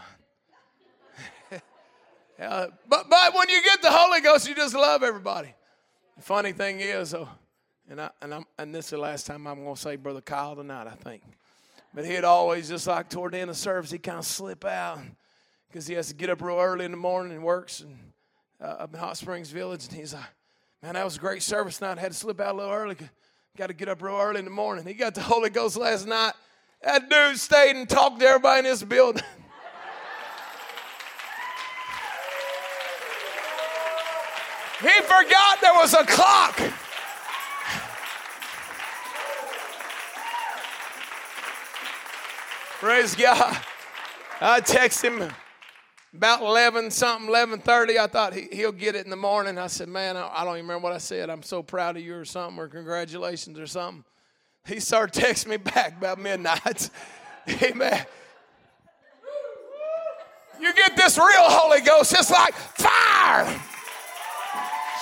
uh, 1.52 2.68
but, 2.90 3.10
but 3.10 3.36
when 3.36 3.50
you 3.50 3.62
get 3.64 3.82
the 3.84 3.92
Holy 3.92 4.22
Ghost, 4.22 4.48
you 4.48 4.56
just 4.56 4.74
love 4.74 5.04
everybody. 5.04 5.54
The 6.18 6.24
funny 6.24 6.52
thing 6.52 6.80
is, 6.80 7.14
oh, 7.14 7.30
and, 7.88 8.02
I, 8.02 8.10
and, 8.22 8.34
I'm, 8.34 8.46
and 8.58 8.74
this 8.74 8.86
is 8.86 8.92
the 8.92 8.98
last 8.98 9.28
time 9.28 9.46
I'm 9.46 9.64
going 9.64 9.76
to 9.76 9.80
say 9.80 9.96
Brother 9.96 10.22
Kyle 10.22 10.56
tonight, 10.56 10.88
I 10.88 10.96
think. 10.96 11.22
But 11.94 12.06
he'd 12.06 12.24
always, 12.24 12.70
just 12.70 12.88
like 12.88 13.10
toward 13.10 13.34
the 13.34 13.38
end 13.38 13.52
of 13.52 13.58
service, 13.58 13.92
he'd 13.92 14.02
kind 14.02 14.18
of 14.18 14.26
slip 14.26 14.66
out 14.66 15.00
because 15.68 15.86
he 15.86 15.94
has 15.94 16.08
to 16.08 16.16
get 16.16 16.32
up 16.32 16.42
real 16.42 16.58
early 16.58 16.86
in 16.86 16.92
the 16.92 16.98
morning 16.98 17.34
and 17.34 17.44
works 17.44 17.82
in, 17.82 18.13
uh, 18.64 18.78
up 18.80 18.94
in 18.94 19.00
Hot 19.00 19.18
Springs 19.18 19.52
Village. 19.52 19.86
And 19.90 19.98
he's 19.98 20.14
like, 20.14 20.24
man, 20.82 20.94
that 20.94 21.04
was 21.04 21.18
a 21.18 21.20
great 21.20 21.44
service 21.44 21.82
night. 21.82 21.98
I 21.98 22.02
had 22.02 22.14
to 22.14 22.18
slip 22.18 22.40
out 22.40 22.56
a 22.56 22.58
little 22.58 22.72
early. 22.72 22.96
Got 23.58 23.68
to 23.68 23.74
get 23.74 23.90
up 23.90 24.02
real 24.02 24.16
early 24.16 24.40
in 24.40 24.46
the 24.46 24.52
morning. 24.52 24.86
He 24.86 24.94
got 24.94 25.14
the 25.14 25.22
Holy 25.22 25.50
Ghost 25.50 25.76
last 25.78 26.08
night. 26.08 26.32
That 26.82 27.10
dude 27.10 27.38
stayed 27.38 27.76
and 27.76 27.88
talked 27.88 28.22
to 28.22 28.26
everybody 28.26 28.60
in 28.60 28.66
this 28.66 28.84
building. 28.84 29.22
he 34.82 35.02
forgot 35.02 35.62
there 35.62 35.74
was 35.76 35.94
a 35.94 36.06
clock. 36.06 36.60
Praise 42.80 43.16
God. 43.16 43.58
I 44.42 44.60
text 44.60 45.04
him 45.04 45.32
about 46.16 46.42
11 46.42 46.92
something 46.92 47.30
11.30 47.30 47.98
i 47.98 48.08
thought 48.08 48.34
he, 48.34 48.48
he'll 48.52 48.72
get 48.72 48.96
it 48.96 49.06
in 49.06 49.10
the 49.10 49.16
morning. 49.16 49.58
I 49.58 49.68
said 49.68 49.88
man 49.88 50.18
I, 50.18 50.30
I 50.34 50.44
don't 50.44 50.56
even 50.56 50.68
remember 50.68 50.84
what 50.84 50.94
i 50.94 50.98
said. 50.98 51.30
I'm 51.30 51.44
so 51.44 51.64
proud 51.64 51.98
of 51.98 52.04
you 52.04 52.16
or 52.16 52.26
something 52.26 52.60
or 52.60 52.68
congratulations 52.68 53.58
or 53.60 53.68
something. 53.68 54.04
He 54.66 54.80
started 54.80 55.22
texting 55.24 55.48
me 55.48 55.58
back 55.58 55.98
about 55.98 56.20
midnight. 56.20 56.90
Amen 57.62 58.06
you 60.64 60.74
get 60.74 60.96
this 60.96 61.18
real 61.18 61.28
holy 61.52 61.82
ghost. 61.82 62.14
It's 62.18 62.32
like 62.32 62.54
fire. 62.54 63.46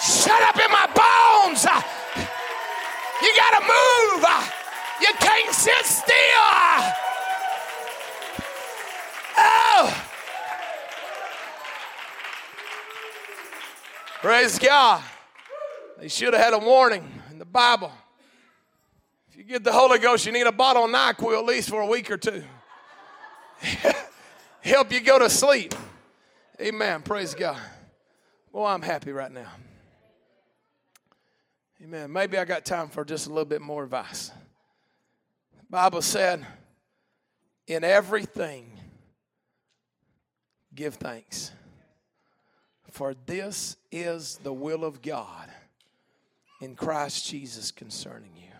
Shut 0.01 0.41
up 0.41 0.55
in 0.57 0.72
my 0.72 0.88
bones. 0.89 1.64
You 3.22 3.32
gotta 3.38 3.62
move. 3.62 4.26
You 5.01 5.14
can't 5.20 5.53
sit 5.53 5.86
still 5.86 7.11
Praise 14.22 14.59
God. 14.59 15.01
They 15.97 16.07
should 16.07 16.36
have 16.36 16.43
had 16.43 16.53
a 16.53 16.59
warning 16.59 17.03
in 17.32 17.39
the 17.39 17.45
Bible. 17.45 17.91
If 19.28 19.36
you 19.36 19.43
get 19.43 19.63
the 19.63 19.72
Holy 19.72 19.97
Ghost, 19.97 20.28
you 20.28 20.32
need 20.32 20.45
a 20.45 20.51
bottle 20.51 20.86
of 20.86 20.91
NyQuil 20.91 21.39
at 21.39 21.45
least 21.45 21.69
for 21.69 21.82
a 21.82 21.88
week 21.88 22.11
or 22.11 22.17
two. 22.17 22.43
Help 24.61 24.91
you 24.91 25.01
go 25.01 25.17
to 25.17 25.28
sleep. 25.28 25.74
Amen. 26.59 27.01
Praise 27.01 27.34
God. 27.34 27.59
Well, 28.51 28.67
I'm 28.67 28.84
happy 28.84 29.11
right 29.11 29.32
now. 29.32 29.49
Amen. 31.84 32.13
Maybe 32.13 32.38
I 32.38 32.45
got 32.45 32.63
time 32.63 32.89
for 32.89 33.03
just 33.03 33.26
a 33.26 33.30
little 33.30 33.43
bit 33.43 33.61
more 33.61 33.84
advice. 33.84 34.30
The 35.57 35.65
Bible 35.67 36.03
said, 36.03 36.45
in 37.65 37.84
everything, 37.84 38.72
give 40.76 40.93
thanks 40.93 41.53
for 42.92 43.16
this 43.26 43.78
is 43.89 44.38
the 44.44 44.52
will 44.52 44.84
of 44.84 45.02
God 45.02 45.50
in 46.60 46.76
Christ 46.76 47.26
Jesus 47.26 47.72
concerning 47.72 48.32
you. 48.36 48.52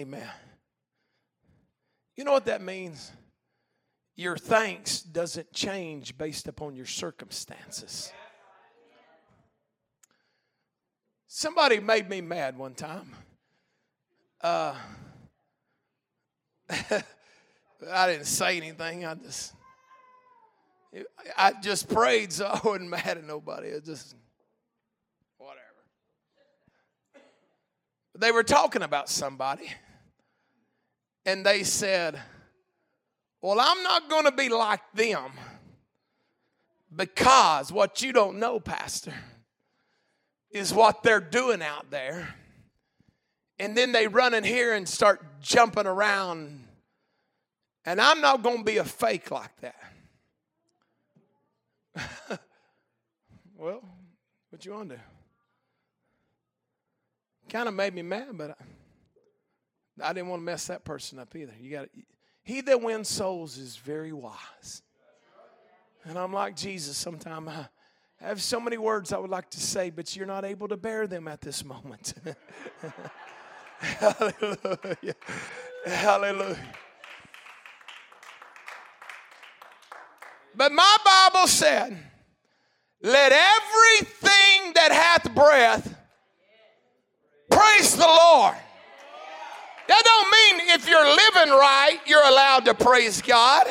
Amen. 0.00 0.30
You 2.16 2.24
know 2.24 2.32
what 2.32 2.44
that 2.44 2.60
means? 2.60 3.10
Your 4.14 4.36
thanks 4.36 5.00
doesn't 5.00 5.52
change 5.54 6.18
based 6.18 6.46
upon 6.46 6.76
your 6.76 6.84
circumstances. 6.84 8.12
Somebody 11.26 11.80
made 11.80 12.10
me 12.10 12.20
mad 12.20 12.58
one 12.58 12.74
time. 12.74 13.16
Uh, 14.42 14.74
I 17.90 18.06
didn't 18.06 18.26
say 18.26 18.58
anything. 18.58 19.06
I 19.06 19.14
just 19.14 19.54
I 21.36 21.52
just 21.62 21.88
prayed 21.88 22.32
so 22.32 22.46
I 22.52 22.60
wasn't 22.64 22.90
mad 22.90 23.18
at 23.18 23.24
nobody. 23.24 23.68
It 23.68 23.84
just 23.84 24.14
whatever. 25.38 25.60
They 28.18 28.32
were 28.32 28.42
talking 28.42 28.82
about 28.82 29.08
somebody, 29.08 29.72
and 31.24 31.44
they 31.44 31.62
said, 31.62 32.20
Well, 33.40 33.60
I'm 33.60 33.82
not 33.82 34.10
going 34.10 34.24
to 34.24 34.32
be 34.32 34.48
like 34.48 34.80
them 34.94 35.32
because 36.94 37.72
what 37.72 38.02
you 38.02 38.12
don't 38.12 38.38
know, 38.38 38.58
Pastor, 38.58 39.14
is 40.50 40.74
what 40.74 41.02
they're 41.02 41.20
doing 41.20 41.62
out 41.62 41.90
there. 41.90 42.34
And 43.58 43.76
then 43.76 43.92
they 43.92 44.08
run 44.08 44.34
in 44.34 44.42
here 44.42 44.74
and 44.74 44.88
start 44.88 45.40
jumping 45.40 45.86
around. 45.86 46.64
And 47.84 48.00
I'm 48.00 48.20
not 48.20 48.42
going 48.42 48.58
to 48.58 48.64
be 48.64 48.78
a 48.78 48.84
fake 48.84 49.30
like 49.30 49.54
that. 49.60 49.89
well, 53.56 53.82
what 54.50 54.64
you 54.64 54.72
want 54.72 54.90
to 54.90 54.96
do? 54.96 55.02
Kind 57.48 57.68
of 57.68 57.74
made 57.74 57.94
me 57.94 58.02
mad, 58.02 58.28
but 58.32 58.50
I, 58.50 60.10
I 60.10 60.12
didn't 60.12 60.28
want 60.28 60.40
to 60.40 60.44
mess 60.44 60.66
that 60.68 60.84
person 60.84 61.18
up 61.18 61.34
either. 61.34 61.54
You 61.60 61.70
got 61.70 61.88
he 62.42 62.60
that 62.62 62.80
wins 62.80 63.08
souls 63.08 63.58
is 63.58 63.76
very 63.76 64.12
wise. 64.12 64.82
And 66.04 66.18
I'm 66.18 66.32
like 66.32 66.56
Jesus 66.56 66.96
sometimes. 66.96 67.48
I, 67.48 67.68
I 68.20 68.28
have 68.28 68.42
so 68.42 68.60
many 68.60 68.78
words 68.78 69.12
I 69.12 69.18
would 69.18 69.30
like 69.30 69.50
to 69.50 69.60
say, 69.60 69.90
but 69.90 70.14
you're 70.16 70.26
not 70.26 70.44
able 70.44 70.68
to 70.68 70.76
bear 70.76 71.06
them 71.06 71.28
at 71.28 71.40
this 71.40 71.64
moment. 71.64 72.14
Hallelujah. 73.78 75.14
Hallelujah. 75.86 76.58
But 80.54 80.72
my 80.72 80.96
Bible 81.04 81.46
said, 81.46 81.96
let 83.02 83.32
everything 83.32 84.72
that 84.74 84.90
hath 84.92 85.34
breath 85.34 85.96
praise 87.50 87.96
the 87.96 88.06
Lord. 88.06 88.56
That 89.88 90.02
don't 90.04 90.30
mean 90.30 90.68
if 90.74 90.88
you're 90.88 91.08
living 91.08 91.52
right, 91.52 91.98
you're 92.06 92.26
allowed 92.26 92.66
to 92.66 92.74
praise 92.74 93.22
God. 93.22 93.66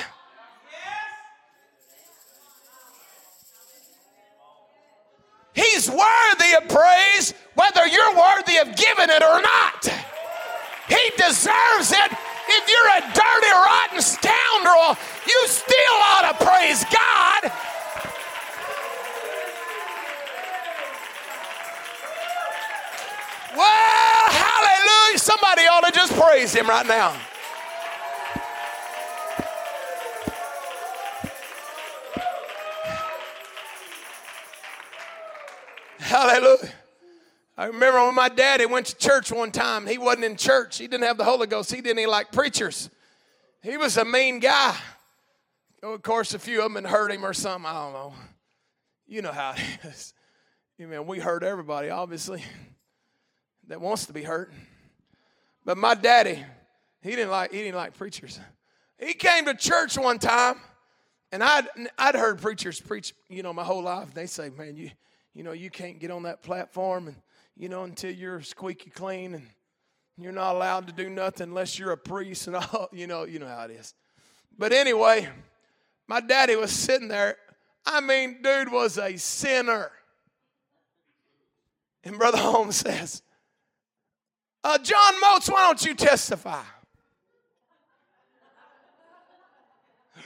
He's 5.54 5.90
worthy 5.90 6.56
of 6.56 6.70
praise 6.70 7.34
whether 7.56 7.86
you're 7.88 8.16
worthy 8.16 8.58
of 8.58 8.76
giving 8.76 9.10
it 9.10 9.22
or 9.22 9.42
not. 9.42 9.88
He 10.88 11.12
deserves 11.18 11.92
it 11.92 12.12
if 12.50 12.70
you're 12.70 12.92
a 12.98 13.02
dirty, 13.14 13.52
rotten 13.54 14.02
scoundrel, 14.02 14.98
you 15.28 15.48
still 15.48 15.98
ought 16.02 16.32
to 16.32 16.46
praise 16.46 16.84
God. 16.86 17.52
Well, 23.56 24.30
hallelujah. 24.30 25.20
Somebody 25.20 25.64
ought 25.64 25.86
to 25.86 25.92
just 25.92 26.14
praise 26.14 26.54
him 26.54 26.68
right 26.68 26.86
now. 26.86 27.16
Hallelujah. 36.00 36.79
I 37.60 37.66
remember 37.66 38.02
when 38.06 38.16
my 38.16 38.30
daddy 38.30 38.66
went 38.66 38.86
to 38.86 38.96
church 38.96 39.34
one 39.34 39.52
time. 39.52 39.86
He 39.86 39.98
wasn't 39.98 40.24
in 40.24 40.38
church. 40.38 40.78
He 40.78 40.88
didn't 40.88 41.04
have 41.04 41.18
the 41.18 41.26
Holy 41.26 41.46
Ghost. 41.46 41.70
He 41.70 41.82
didn't 41.82 42.00
even 42.00 42.10
like 42.10 42.32
preachers. 42.32 42.90
He 43.62 43.76
was 43.76 43.98
a 43.98 44.06
mean 44.06 44.40
guy. 44.40 44.78
Oh, 45.84 45.92
of 45.92 46.02
course, 46.02 46.34
a 46.34 46.40
few 46.40 46.60
of 46.62 46.72
them 46.72 46.82
had 46.82 46.90
hurt 46.90 47.12
him 47.12 47.26
or 47.26 47.34
something. 47.34 47.70
I 47.70 47.74
don't 47.74 47.92
know. 47.92 48.14
You 49.08 49.22
know 49.22 49.34
how 49.34 49.56
it 49.58 49.80
is. 49.84 50.14
Amen. 50.80 51.06
We 51.06 51.20
hurt 51.20 51.44
everybody, 51.44 51.90
obviously, 51.90 52.46
that 53.68 53.82
wants 53.82 54.06
to 54.06 54.14
be 54.14 54.24
hurt. 54.24 54.54
But 55.66 55.78
my 55.78 55.96
daddy, 55.96 56.42
he 57.02 57.10
didn't 57.10 57.32
like 57.32 57.52
he 57.52 57.58
didn't 57.58 57.76
like 57.76 57.98
preachers. 57.98 58.40
He 58.98 59.14
came 59.14 59.44
to 59.48 59.54
church 59.54 59.98
one 59.98 60.18
time, 60.18 60.56
and 61.34 61.44
I'd 61.44 61.68
I'd 61.98 62.16
heard 62.16 62.42
preachers 62.42 62.80
preach, 62.80 63.14
you 63.28 63.44
know, 63.44 63.52
my 63.52 63.66
whole 63.66 63.84
life. 63.84 64.14
They 64.14 64.28
say, 64.28 64.50
man, 64.50 64.78
you 64.78 64.92
you 65.34 65.44
know, 65.44 65.52
you 65.52 65.70
can't 65.70 66.00
get 66.00 66.10
on 66.10 66.24
that 66.24 66.42
platform 66.42 67.10
and 67.10 67.18
you 67.60 67.70
know 67.70 67.84
until 67.84 68.12
you're 68.12 68.42
squeaky 68.42 68.90
clean 68.90 69.36
and 69.36 69.46
you're 70.18 70.32
not 70.32 70.56
allowed 70.56 70.88
to 70.88 70.94
do 70.94 71.10
nothing 71.10 71.50
unless 71.50 71.78
you're 71.78 71.92
a 71.92 71.98
priest 71.98 72.48
and 72.48 72.56
all, 72.56 72.88
you 72.94 73.06
know, 73.06 73.26
you 73.26 73.38
know 73.38 73.48
how 73.48 73.66
it 73.66 73.72
is. 73.72 73.94
But 74.58 74.72
anyway, 74.72 75.28
my 76.08 76.22
daddy 76.22 76.56
was 76.56 76.72
sitting 76.72 77.10
there. 77.10 77.36
I 77.86 78.00
mean, 78.00 78.42
dude 78.42 78.72
was 78.72 78.98
a 78.98 79.18
sinner. 79.18 79.92
And 82.06 82.18
Brother 82.18 82.38
Holmes 82.38 82.76
says, 82.88 83.22
uh, 84.64 84.78
John 84.78 85.20
Motes, 85.22 85.50
why 85.50 85.68
don't 85.68 85.86
you 85.86 85.94
testify? 85.96 86.64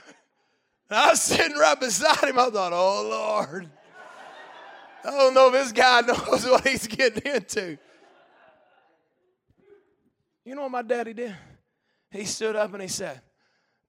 I 0.89 1.09
was 1.09 1.21
sitting 1.21 1.57
right 1.57 1.79
beside 1.79 2.23
him. 2.23 2.37
I 2.37 2.49
thought, 2.51 2.73
oh, 2.73 3.07
Lord. 3.09 3.71
I 5.05 5.11
don't 5.11 5.33
know 5.33 5.47
if 5.47 5.53
this 5.53 5.71
guy 5.71 6.01
knows 6.01 6.45
what 6.49 6.65
he's 6.65 6.87
getting 6.87 7.33
into. 7.33 7.77
You 10.45 10.55
know 10.55 10.63
what 10.63 10.71
my 10.71 10.81
daddy 10.81 11.13
did? 11.13 11.35
He 12.11 12.25
stood 12.25 12.55
up 12.55 12.73
and 12.73 12.81
he 12.81 12.87
said, 12.87 13.21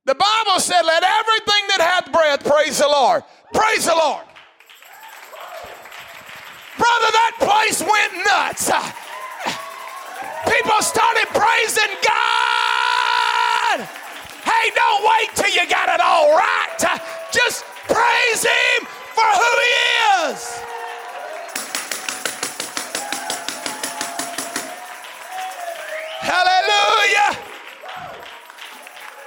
The 0.06 0.14
Bible 0.14 0.60
said, 0.60 0.82
Let 0.82 1.02
everything 1.02 1.64
that 1.68 1.80
hath 1.80 2.12
breath 2.12 2.44
praise 2.44 2.78
the 2.78 2.88
Lord. 2.88 3.22
Praise 3.52 3.86
the 3.86 3.94
Lord. 3.94 4.24
Brother, 6.76 7.10
that 7.12 7.34
place 7.38 7.80
went 7.80 8.12
nuts. 8.26 8.70
People 10.50 10.82
started 10.82 11.26
praising 11.30 11.94
God. 12.02 13.80
Hey, 14.42 14.70
don't 14.74 15.04
wait 15.04 15.30
till 15.34 15.50
you 15.50 15.68
got 15.70 15.88
it 15.88 16.00
all 16.00 16.36
right. 16.36 17.00
Just 17.32 17.64
praise 17.88 18.42
Him 18.42 18.86
for 19.14 19.24
who 19.24 19.50
He 19.60 20.32
is. 20.32 20.73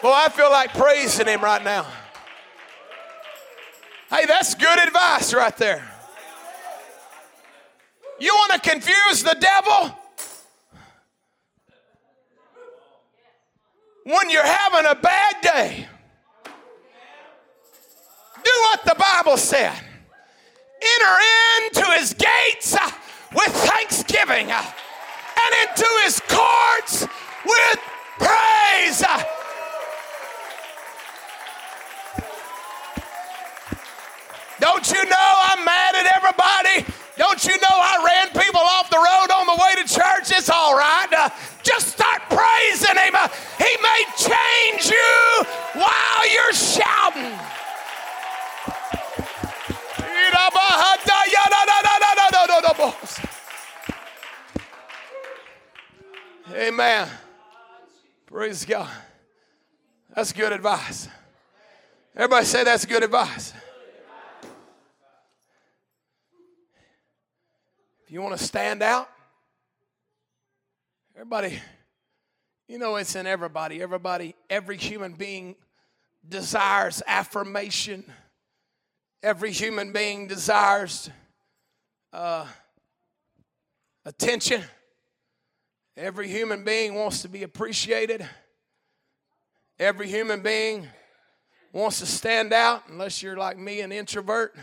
Well, 0.03 0.13
I 0.13 0.29
feel 0.29 0.51
like 0.51 0.73
praising 0.73 1.27
Him 1.27 1.41
right 1.41 1.63
now. 1.63 1.85
Hey, 4.09 4.25
that's 4.25 4.55
good 4.55 4.79
advice 4.79 5.33
right 5.33 5.55
there. 5.57 5.83
You 8.19 8.33
want 8.33 8.63
to 8.63 8.69
confuse 8.69 9.23
the 9.23 9.35
devil? 9.39 9.97
When 14.03 14.29
you're 14.29 14.45
having 14.45 14.89
a 14.89 14.95
bad 14.95 15.35
day, 15.41 15.87
do 18.43 18.51
what 18.63 18.85
the 18.85 18.95
Bible 18.97 19.35
said. 19.35 19.73
Enter 20.81 21.17
into 21.65 21.91
his 21.99 22.13
gates 22.13 22.75
uh, 22.75 22.89
with 23.33 23.47
thanksgiving 23.47 24.51
uh, 24.51 24.61
and 24.61 25.69
into 25.69 25.87
his 26.05 26.21
courts 26.29 27.05
with 27.45 27.79
praise. 28.17 29.03
Don't 34.67 34.91
you 34.91 35.05
know 35.05 35.31
I'm 35.47 35.63
mad 35.63 35.95
at 35.95 36.13
everybody? 36.17 36.83
Don't 37.15 37.41
you 37.45 37.55
know 37.61 37.71
I 37.71 38.03
ran 38.03 38.27
people 38.43 38.59
off 38.59 38.89
the 38.89 38.97
road 38.97 39.31
on 39.31 39.47
the 39.47 39.55
way 39.55 39.81
to 39.81 39.87
church? 39.87 40.37
It's 40.37 40.49
all 40.49 40.75
right. 40.75 41.07
Uh, 41.09 41.29
just 41.63 41.87
start 41.87 42.23
praising 42.27 42.97
Him. 42.97 43.15
Uh, 43.15 43.29
he 43.57 43.71
may 43.81 44.01
change 44.19 44.91
you 44.91 45.45
while 45.79 46.33
you're 46.33 46.51
shouting. 46.51 47.31
Amen. 56.53 57.07
Praise 58.25 58.65
God. 58.65 58.91
That's 60.13 60.33
good 60.33 60.51
advice. 60.51 61.07
Everybody 62.13 62.45
say 62.45 62.65
that's 62.65 62.85
good 62.85 63.03
advice. 63.03 63.53
If 68.07 68.13
you 68.13 68.21
want 68.21 68.37
to 68.37 68.43
stand 68.43 68.81
out, 68.81 69.09
everybody, 71.13 71.59
you 72.69 72.77
know 72.77 72.95
it's 72.95 73.17
in 73.17 73.27
everybody. 73.27 73.81
Everybody, 73.81 74.33
every 74.49 74.77
human 74.77 75.11
being 75.11 75.57
desires 76.25 77.03
affirmation. 77.05 78.05
Every 79.21 79.51
human 79.51 79.91
being 79.91 80.27
desires 80.27 81.09
uh, 82.13 82.45
attention. 84.05 84.63
Every 85.97 86.29
human 86.29 86.63
being 86.63 86.95
wants 86.95 87.23
to 87.23 87.27
be 87.27 87.43
appreciated. 87.43 88.25
Every 89.79 90.07
human 90.07 90.41
being 90.41 90.87
wants 91.73 91.99
to 91.99 92.05
stand 92.05 92.53
out, 92.53 92.83
unless 92.87 93.21
you're 93.21 93.35
like 93.35 93.57
me, 93.57 93.81
an 93.81 93.91
introvert 93.91 94.55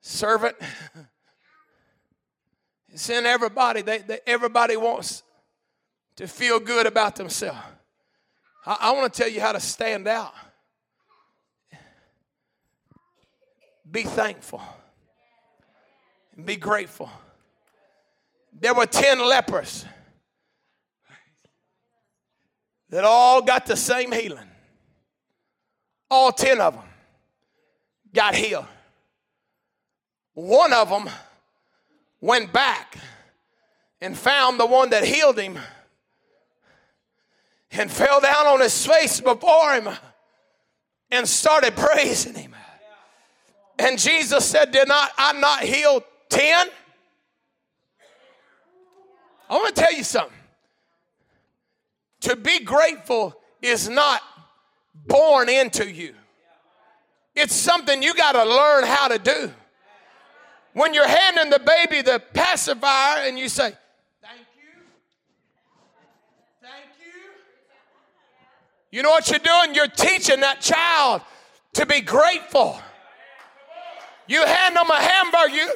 servant. 0.00 0.56
It's 2.90 3.10
in 3.10 3.26
everybody. 3.26 3.82
They, 3.82 3.98
they, 3.98 4.20
everybody 4.26 4.76
wants 4.76 5.22
to 6.16 6.26
feel 6.26 6.58
good 6.58 6.86
about 6.86 7.16
themselves. 7.16 7.58
I, 8.66 8.76
I 8.80 8.92
want 8.92 9.12
to 9.12 9.22
tell 9.22 9.30
you 9.30 9.40
how 9.40 9.52
to 9.52 9.60
stand 9.60 10.08
out. 10.08 10.32
Be 13.90 14.02
thankful 14.02 14.62
be 16.44 16.56
grateful. 16.56 17.10
There 18.52 18.74
were 18.74 18.86
10 18.86 19.18
lepers 19.18 19.84
that 22.90 23.04
all 23.04 23.42
got 23.42 23.66
the 23.66 23.76
same 23.76 24.12
healing. 24.12 24.48
All 26.10 26.32
10 26.32 26.60
of 26.60 26.74
them 26.74 26.84
got 28.14 28.34
healed. 28.34 28.66
One 30.38 30.72
of 30.72 30.88
them 30.88 31.10
went 32.20 32.52
back 32.52 32.96
and 34.00 34.16
found 34.16 34.60
the 34.60 34.66
one 34.66 34.90
that 34.90 35.02
healed 35.02 35.36
him 35.36 35.58
and 37.72 37.90
fell 37.90 38.20
down 38.20 38.46
on 38.46 38.60
his 38.60 38.86
face 38.86 39.20
before 39.20 39.72
him 39.72 39.88
and 41.10 41.26
started 41.28 41.74
praising 41.74 42.34
him. 42.34 42.54
And 43.80 43.98
Jesus 43.98 44.44
said, 44.44 44.70
Did 44.70 44.86
not 44.86 45.10
I 45.18 45.32
not 45.32 45.62
heal 45.62 46.04
10? 46.28 46.68
I 49.50 49.54
want 49.56 49.74
to 49.74 49.82
tell 49.82 49.92
you 49.92 50.04
something. 50.04 50.38
To 52.20 52.36
be 52.36 52.60
grateful 52.60 53.36
is 53.60 53.88
not 53.88 54.22
born 54.94 55.48
into 55.48 55.90
you. 55.90 56.14
It's 57.34 57.56
something 57.56 58.04
you 58.04 58.14
got 58.14 58.32
to 58.32 58.44
learn 58.44 58.84
how 58.84 59.08
to 59.08 59.18
do. 59.18 59.52
When 60.78 60.94
you're 60.94 61.08
handing 61.08 61.50
the 61.50 61.58
baby 61.58 62.02
the 62.02 62.22
pacifier 62.32 63.26
and 63.26 63.36
you 63.36 63.48
say, 63.48 63.72
Thank 64.22 64.46
you, 64.56 64.80
thank 66.62 66.86
you. 67.00 67.12
You 68.92 69.02
know 69.02 69.10
what 69.10 69.28
you're 69.28 69.40
doing? 69.40 69.74
You're 69.74 69.88
teaching 69.88 70.38
that 70.38 70.60
child 70.60 71.22
to 71.72 71.84
be 71.84 72.00
grateful. 72.00 72.80
You 74.28 74.46
hand 74.46 74.76
them 74.76 74.88
a 74.88 74.94
hamburger, 74.94 75.52
you 75.52 75.72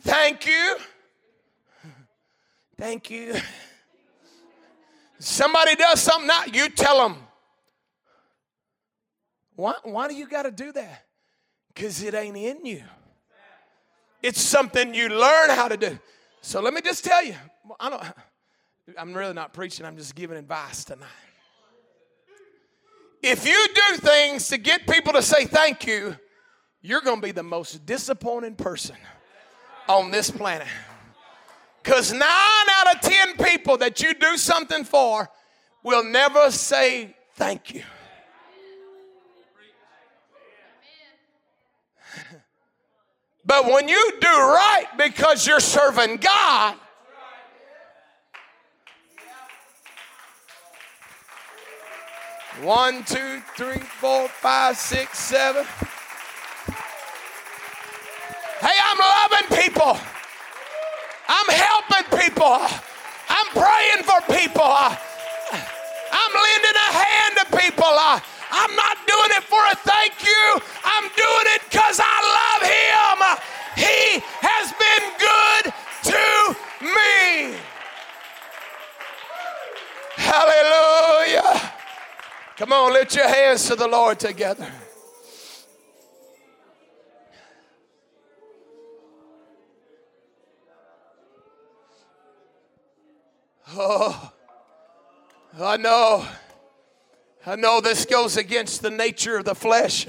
thank 0.00 0.46
you, 0.46 0.76
thank 2.76 3.10
you. 3.10 3.36
Somebody 5.20 5.76
does 5.76 6.00
something 6.02 6.26
not, 6.26 6.52
you 6.52 6.68
tell 6.68 6.98
them. 6.98 7.18
Why, 9.54 9.74
why 9.84 10.08
do 10.08 10.14
you 10.16 10.26
got 10.26 10.42
to 10.42 10.50
do 10.50 10.72
that? 10.72 11.04
Because 11.72 12.02
it 12.02 12.14
ain't 12.14 12.36
in 12.36 12.66
you. 12.66 12.82
It's 14.22 14.40
something 14.40 14.94
you 14.94 15.08
learn 15.08 15.50
how 15.50 15.68
to 15.68 15.76
do. 15.76 15.98
So 16.42 16.60
let 16.60 16.74
me 16.74 16.80
just 16.80 17.04
tell 17.04 17.24
you, 17.24 17.34
I 17.78 17.90
don't, 17.90 18.02
I'm 18.98 19.14
really 19.14 19.34
not 19.34 19.52
preaching, 19.52 19.86
I'm 19.86 19.96
just 19.96 20.14
giving 20.14 20.36
advice 20.36 20.84
tonight. 20.84 21.08
If 23.22 23.46
you 23.46 23.68
do 23.74 23.96
things 23.98 24.48
to 24.48 24.58
get 24.58 24.86
people 24.86 25.12
to 25.12 25.22
say 25.22 25.44
thank 25.44 25.86
you, 25.86 26.16
you're 26.82 27.02
going 27.02 27.20
to 27.20 27.26
be 27.26 27.32
the 27.32 27.42
most 27.42 27.84
disappointing 27.84 28.54
person 28.54 28.96
on 29.88 30.10
this 30.10 30.30
planet. 30.30 30.68
Because 31.82 32.12
nine 32.12 32.22
out 32.22 32.94
of 32.94 33.00
ten 33.02 33.36
people 33.36 33.76
that 33.78 34.02
you 34.02 34.14
do 34.14 34.36
something 34.36 34.84
for 34.84 35.28
will 35.82 36.04
never 36.04 36.50
say 36.50 37.14
thank 37.34 37.74
you. 37.74 37.82
But 43.50 43.66
when 43.66 43.88
you 43.88 44.12
do 44.20 44.28
right 44.28 44.86
because 44.96 45.44
you're 45.44 45.58
serving 45.58 46.18
God, 46.18 46.76
One, 52.62 53.02
two, 53.04 53.42
three, 53.56 53.78
four, 53.78 54.28
five, 54.28 54.76
six, 54.76 55.18
seven. 55.18 55.64
Hey, 58.60 58.76
I'm 58.84 58.98
loving 58.98 59.48
people. 59.56 59.98
I'm 61.26 61.48
helping 61.48 62.20
people. 62.20 62.58
I'm 63.30 63.46
praying 63.50 64.04
for 64.04 64.20
people. 64.32 64.62
I'm 64.62 66.32
lending 66.34 66.76
a 66.76 66.92
hand 66.92 67.36
to 67.38 67.46
people. 67.56 67.86
I'm 68.50 68.74
not 68.74 68.96
doing 69.06 69.30
it 69.38 69.44
for 69.44 69.62
a 69.70 69.74
thank 69.76 70.22
you. 70.22 70.60
I'm 70.84 71.04
doing 71.04 71.46
it 71.54 71.62
because 71.70 72.00
I 72.02 72.16
love 72.38 72.62
him. 72.68 72.80
He 73.76 74.20
has 74.42 74.72
been 74.76 75.04
good 75.18 75.72
to 76.10 76.56
me. 76.84 77.56
Hallelujah. 80.16 81.72
Come 82.56 82.72
on, 82.72 82.92
lift 82.92 83.14
your 83.14 83.28
hands 83.28 83.66
to 83.68 83.74
the 83.76 83.88
Lord 83.88 84.18
together. 84.18 84.70
Oh, 93.72 94.32
I 95.58 95.76
know. 95.76 96.26
I 97.46 97.56
know 97.56 97.80
this 97.80 98.04
goes 98.04 98.36
against 98.36 98.82
the 98.82 98.90
nature 98.90 99.38
of 99.38 99.46
the 99.46 99.54
flesh, 99.54 100.06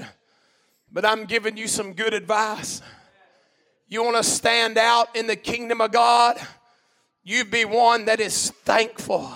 but 0.92 1.06
I'm 1.06 1.24
giving 1.24 1.56
you 1.56 1.66
some 1.66 1.94
good 1.94 2.12
advice. 2.12 2.82
You 3.88 4.04
want 4.04 4.16
to 4.18 4.22
stand 4.22 4.76
out 4.76 5.16
in 5.16 5.26
the 5.26 5.36
kingdom 5.36 5.80
of 5.80 5.92
God? 5.92 6.38
You 7.24 7.46
be 7.46 7.64
one 7.64 8.04
that 8.04 8.20
is 8.20 8.50
thankful. 8.50 9.32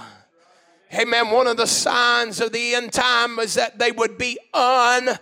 Amen. 0.93 1.31
One 1.31 1.47
of 1.47 1.57
the 1.57 1.67
signs 1.67 2.41
of 2.41 2.53
the 2.53 2.75
end 2.75 2.93
time 2.93 3.39
is 3.39 3.55
that 3.55 3.79
they 3.79 3.93
would 3.93 4.19
be 4.19 4.39
unthankful. 4.53 5.19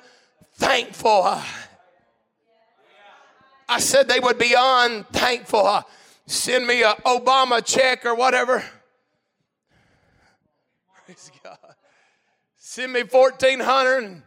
I 3.69 3.79
said 3.79 4.09
they 4.09 4.21
would 4.21 4.39
be 4.39 4.55
unthankful. 4.57 5.85
Send 6.27 6.67
me 6.67 6.83
a 6.83 6.93
Obama 7.07 7.65
check 7.65 8.05
or 8.05 8.15
whatever. 8.15 8.65
Praise 11.07 11.31
God. 11.43 11.59
Send 12.75 12.93
me 12.93 13.05
1400 13.05 14.03
and 14.03 14.23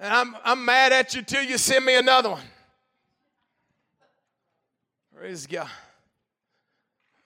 I'm, 0.00 0.34
I'm 0.42 0.64
mad 0.64 0.90
at 0.90 1.14
you 1.14 1.20
till 1.20 1.42
you 1.42 1.58
send 1.58 1.84
me 1.84 1.96
another 1.96 2.30
one. 2.30 2.46
Praise 5.14 5.46
God. 5.46 5.68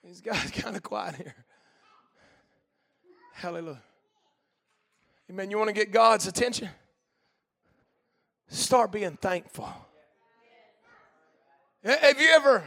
These 0.03 0.19
guys 0.19 0.51
kind 0.51 0.75
of 0.75 0.83
quiet 0.83 1.15
here. 1.15 1.33
Hallelujah. 3.35 3.81
Amen. 5.29 5.49
You 5.49 5.57
want 5.57 5.69
to 5.69 5.73
get 5.73 5.93
God's 5.93 6.27
attention? 6.27 6.67
Start 8.49 8.91
being 8.91 9.15
thankful. 9.15 9.73
Have 11.85 12.19
you 12.19 12.31
ever? 12.31 12.65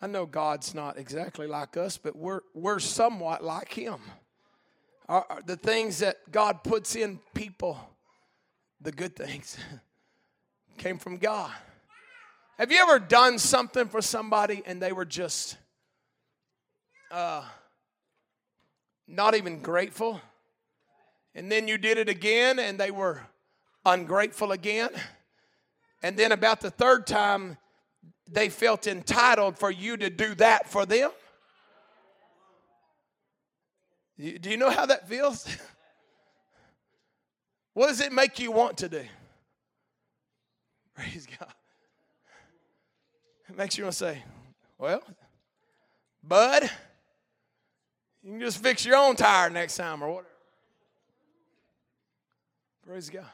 I 0.00 0.08
know 0.08 0.26
God's 0.26 0.74
not 0.74 0.98
exactly 0.98 1.46
like 1.46 1.76
us, 1.76 1.96
but 1.96 2.16
we're, 2.16 2.40
we're 2.54 2.80
somewhat 2.80 3.44
like 3.44 3.72
Him. 3.72 4.00
Our, 5.08 5.26
the 5.44 5.56
things 5.56 5.98
that 5.98 6.30
God 6.30 6.62
puts 6.62 6.96
in 6.96 7.18
people, 7.34 7.78
the 8.80 8.92
good 8.92 9.16
things, 9.16 9.56
came 10.78 10.98
from 10.98 11.16
God. 11.18 11.52
Have 12.58 12.70
you 12.70 12.78
ever 12.78 12.98
done 12.98 13.38
something 13.38 13.88
for 13.88 14.00
somebody 14.00 14.62
and 14.64 14.80
they 14.80 14.92
were 14.92 15.04
just 15.04 15.56
uh, 17.12 17.44
not 19.06 19.34
even 19.34 19.60
grateful. 19.60 20.20
And 21.34 21.52
then 21.52 21.68
you 21.68 21.76
did 21.76 21.98
it 21.98 22.08
again 22.08 22.58
and 22.58 22.78
they 22.78 22.90
were 22.90 23.20
ungrateful 23.84 24.52
again. 24.52 24.90
And 26.02 26.16
then 26.16 26.32
about 26.32 26.60
the 26.60 26.70
third 26.70 27.06
time, 27.06 27.58
they 28.30 28.48
felt 28.48 28.86
entitled 28.86 29.58
for 29.58 29.70
you 29.70 29.96
to 29.98 30.08
do 30.08 30.34
that 30.36 30.68
for 30.68 30.86
them. 30.86 31.10
Do 34.22 34.50
you 34.50 34.56
know 34.56 34.70
how 34.70 34.86
that 34.86 35.08
feels? 35.08 35.46
what 37.74 37.88
does 37.88 38.00
it 38.00 38.12
make 38.12 38.38
you 38.38 38.52
want 38.52 38.78
to 38.78 38.88
do? 38.88 39.02
Praise 40.94 41.26
God. 41.38 41.52
It 43.48 43.56
makes 43.56 43.76
you 43.76 43.84
want 43.84 43.94
to 43.94 43.98
say, 43.98 44.22
well, 44.78 45.02
bud, 46.22 46.70
you 48.22 48.30
can 48.30 48.40
just 48.40 48.62
fix 48.62 48.86
your 48.86 48.96
own 48.96 49.16
tire 49.16 49.50
next 49.50 49.76
time 49.76 50.02
or 50.02 50.08
whatever. 50.08 50.28
Praise 52.86 53.10
God. 53.10 53.26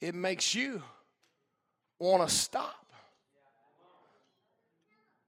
It 0.00 0.14
makes 0.14 0.54
you 0.54 0.82
want 1.98 2.28
to 2.28 2.32
stop. 2.32 2.86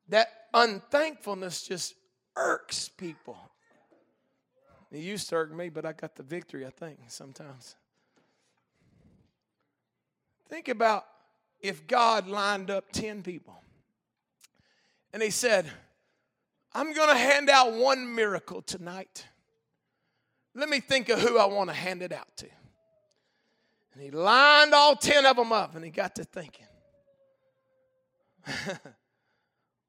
That 0.09 0.29
unthankfulness 0.55 1.67
just 1.67 1.95
irks 2.37 2.89
people. 2.89 3.37
It 4.97 5.03
used 5.03 5.29
to 5.29 5.37
irk 5.37 5.55
me, 5.55 5.69
but 5.69 5.85
I 5.85 5.93
got 5.93 6.17
the 6.17 6.23
victory, 6.23 6.65
I 6.65 6.71
think, 6.71 6.99
sometimes. 7.09 7.77
Think 10.49 10.69
about 10.69 11.05
if 11.61 11.87
God 11.87 12.29
lined 12.29 12.71
up 12.71 12.91
10 12.93 13.23
people 13.23 13.61
and 15.13 15.23
He 15.23 15.29
said, 15.29 15.71
I'm 16.73 16.95
going 16.95 17.11
to 17.11 17.15
hand 17.15 17.51
out 17.51 17.75
one 17.75 18.15
miracle 18.15 18.63
tonight. 18.63 19.27
Let 20.55 20.71
me 20.71 20.81
think 20.81 21.11
of 21.11 21.21
who 21.21 21.37
I 21.37 21.45
want 21.45 21.69
to 21.69 21.77
hand 21.77 22.01
it 22.01 22.13
out 22.13 22.35
to. 22.39 22.47
And 23.93 24.03
he 24.03 24.11
lined 24.11 24.73
all 24.73 24.97
10 24.97 25.27
of 25.27 25.37
them 25.37 25.53
up 25.53 25.75
and 25.77 25.85
he 25.85 25.91
got 25.91 26.15
to 26.15 26.25
thinking, 26.25 26.67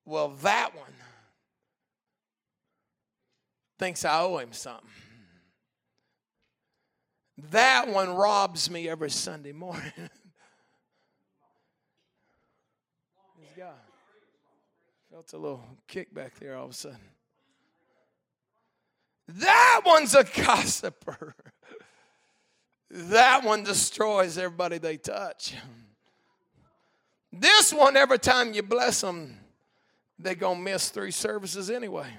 well, 0.06 0.32
that 0.42 0.76
one 0.76 0.94
thinks 3.78 4.06
I 4.06 4.22
owe 4.22 4.38
him 4.38 4.54
something. 4.54 4.90
That 7.52 7.88
one 7.88 8.16
robs 8.16 8.70
me 8.70 8.90
every 8.90 9.12
Sunday 9.12 9.52
morning. 9.52 9.92
God. 13.58 13.74
Felt 15.10 15.34
a 15.34 15.38
little 15.38 15.64
kick 15.88 16.14
back 16.14 16.40
there 16.40 16.56
all 16.56 16.66
of 16.66 16.72
a 16.72 16.74
sudden. 16.76 17.00
That 19.28 19.82
one's 19.84 20.14
a 20.14 20.24
gossiper. 20.46 21.34
That 22.92 23.44
one 23.44 23.64
destroys 23.64 24.38
everybody 24.38 24.78
they 24.78 24.98
touch. 24.98 25.56
This 27.34 27.74
one, 27.74 27.98
every 27.98 28.20
time 28.20 28.54
you 28.54 28.62
bless 28.62 29.02
them, 29.02 29.38
they're 30.20 30.36
going 30.36 30.58
to 30.58 30.64
miss 30.64 30.90
three 30.90 31.12
services 31.12 31.72
anyway. 31.72 32.10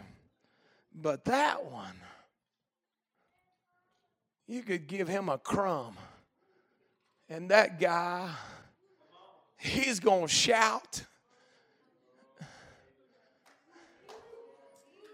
But 1.01 1.25
that 1.27 1.65
one, 1.65 1.95
you 4.49 4.63
could 4.63 4.89
give 4.89 5.07
him 5.07 5.29
a 5.29 5.39
crumb. 5.39 5.97
And 7.29 7.51
that 7.51 7.79
guy, 7.79 8.31
he's 9.57 10.01
going 10.01 10.27
to 10.27 10.33
shout. 10.33 11.03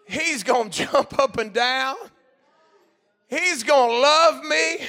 He's 0.06 0.42
going 0.42 0.70
to 0.70 0.86
jump 0.86 1.18
up 1.18 1.36
and 1.36 1.52
down. 1.52 1.96
He's 3.28 3.62
going 3.62 3.90
to 3.90 4.00
love 4.00 4.44
me. 4.44 4.86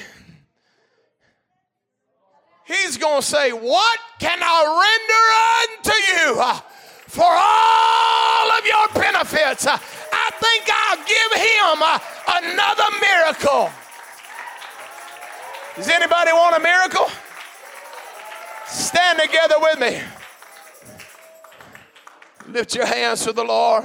He's 2.65 2.97
going 2.97 3.21
to 3.21 3.27
say, 3.27 3.51
What 3.51 3.99
can 4.19 4.39
I 4.41 5.75
render 5.81 5.89
unto 5.89 5.97
you 6.11 6.41
uh, 6.41 6.59
for 7.07 7.25
all 7.25 8.51
of 8.51 8.65
your 8.65 8.87
benefits? 9.01 9.67
Him 11.45 11.81
another 12.27 12.89
miracle. 13.01 13.69
Does 15.75 15.89
anybody 15.89 16.31
want 16.31 16.55
a 16.55 16.59
miracle? 16.59 17.07
Stand 18.65 19.19
together 19.19 19.55
with 19.59 19.79
me. 19.79 20.01
Lift 22.47 22.75
your 22.75 22.85
hands 22.85 23.23
to 23.25 23.33
the 23.33 23.43
Lord. 23.43 23.83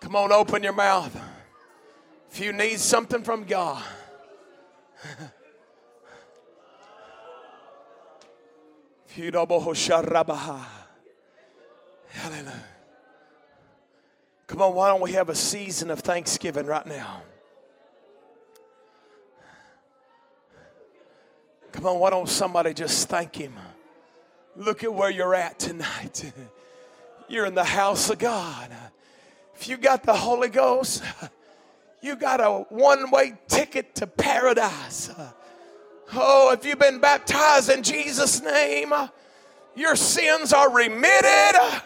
Come 0.00 0.16
on, 0.16 0.32
open 0.32 0.62
your 0.62 0.74
mouth. 0.74 1.18
If 2.30 2.40
you 2.40 2.52
need 2.52 2.78
something 2.78 3.22
from 3.22 3.44
God, 3.44 3.82
Hallelujah. 12.14 12.64
Come 14.46 14.62
on, 14.62 14.74
why 14.74 14.88
don't 14.88 15.00
we 15.00 15.12
have 15.12 15.28
a 15.28 15.34
season 15.34 15.90
of 15.90 16.00
thanksgiving 16.00 16.66
right 16.66 16.86
now? 16.86 17.22
Come 21.72 21.86
on, 21.86 21.98
why 21.98 22.10
don't 22.10 22.28
somebody 22.28 22.72
just 22.72 23.08
thank 23.08 23.34
Him? 23.34 23.54
Look 24.54 24.84
at 24.84 24.94
where 24.94 25.10
you're 25.10 25.34
at 25.34 25.58
tonight. 25.58 26.32
You're 27.26 27.46
in 27.46 27.54
the 27.54 27.64
house 27.64 28.10
of 28.10 28.18
God. 28.18 28.70
If 29.56 29.66
you 29.66 29.78
got 29.78 30.02
the 30.02 30.14
Holy 30.14 30.50
Ghost, 30.50 31.02
you 32.02 32.16
got 32.16 32.38
a 32.38 32.66
one 32.68 33.10
way 33.10 33.32
ticket 33.48 33.94
to 33.94 34.06
paradise. 34.06 35.10
Oh, 36.12 36.52
if 36.52 36.66
you've 36.66 36.78
been 36.78 37.00
baptized 37.00 37.70
in 37.70 37.82
Jesus' 37.82 38.42
name, 38.42 38.92
your 39.74 39.96
sins 39.96 40.52
are 40.52 40.70
remitted. 40.70 41.82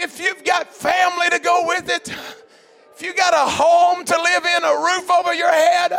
If 0.00 0.20
you've 0.20 0.44
got 0.44 0.72
family 0.72 1.28
to 1.30 1.40
go 1.40 1.66
with 1.66 1.90
it, 1.90 2.08
if 2.08 3.02
you 3.02 3.12
got 3.14 3.34
a 3.34 3.50
home 3.50 4.04
to 4.04 4.22
live 4.22 4.46
in, 4.46 4.62
a 4.62 4.76
roof 4.76 5.10
over 5.10 5.34
your 5.34 5.50
head, 5.50 5.92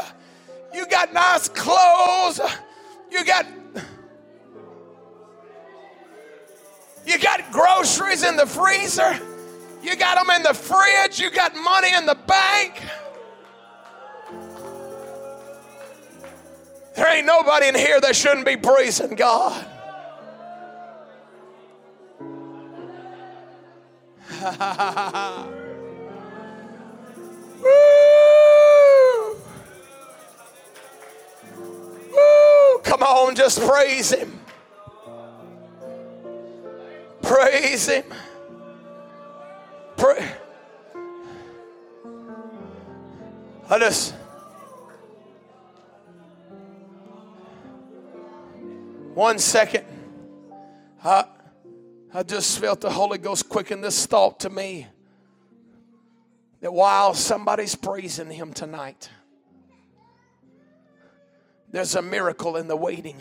you 0.73 0.87
got 0.87 1.11
nice 1.11 1.49
clothes, 1.49 2.39
you 3.11 3.25
got 3.25 3.45
you 7.05 7.19
got 7.19 7.51
groceries 7.51 8.23
in 8.23 8.37
the 8.37 8.45
freezer, 8.45 9.19
you 9.83 9.97
got 9.97 10.15
them 10.15 10.33
in 10.33 10.43
the 10.43 10.53
fridge, 10.53 11.19
you 11.19 11.29
got 11.29 11.53
money 11.55 11.93
in 11.93 12.05
the 12.05 12.15
bank. 12.15 12.81
There 16.95 17.15
ain't 17.17 17.25
nobody 17.25 17.67
in 17.67 17.75
here 17.75 17.99
that 17.99 18.15
shouldn't 18.15 18.45
be 18.45 18.55
praising 18.55 19.15
God. 19.15 19.65
Woo! 27.61 29.35
Woo! 32.11 32.79
Come 32.83 33.03
on, 33.03 33.35
just 33.35 33.59
praise 33.61 34.11
Him. 34.11 34.39
Praise 37.21 37.87
Him. 37.87 38.05
Pray. 39.97 40.31
I 43.69 43.79
just. 43.79 44.13
One 49.13 49.37
second. 49.37 49.83
I, 51.03 51.25
I 52.11 52.23
just 52.23 52.57
felt 52.57 52.81
the 52.81 52.89
Holy 52.89 53.19
Ghost 53.19 53.49
quicken 53.49 53.81
this 53.81 54.07
thought 54.07 54.39
to 54.39 54.49
me 54.49 54.87
that 56.59 56.73
while 56.73 57.13
somebody's 57.13 57.75
praising 57.75 58.31
Him 58.31 58.51
tonight, 58.51 59.09
there's 61.71 61.93
a 61.93 62.01
miracle 62.01 62.57
in 62.57 62.67
the 62.67 62.75
waiting. 62.75 63.17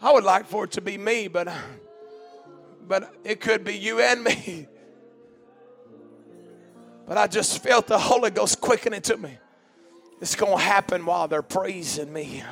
I 0.00 0.12
would 0.12 0.24
like 0.24 0.46
for 0.46 0.64
it 0.64 0.72
to 0.72 0.80
be 0.80 0.96
me, 0.96 1.28
but, 1.28 1.48
but 2.88 3.14
it 3.24 3.40
could 3.40 3.62
be 3.62 3.76
you 3.76 4.00
and 4.00 4.24
me. 4.24 4.66
But 7.06 7.18
I 7.18 7.26
just 7.26 7.62
felt 7.62 7.88
the 7.88 7.98
Holy 7.98 8.30
Ghost 8.30 8.60
quicken 8.60 8.94
it 8.94 9.04
to 9.04 9.18
me. 9.18 9.36
It's 10.20 10.34
going 10.34 10.56
to 10.56 10.62
happen 10.62 11.04
while 11.04 11.28
they're 11.28 11.42
praising 11.42 12.10
me. 12.10 12.42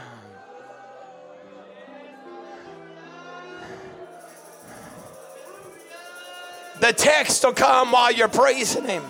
The 6.80 6.94
text 6.94 7.44
will 7.44 7.52
come 7.52 7.92
while 7.92 8.10
you're 8.10 8.28
praising 8.28 8.84
Him. 8.84 9.04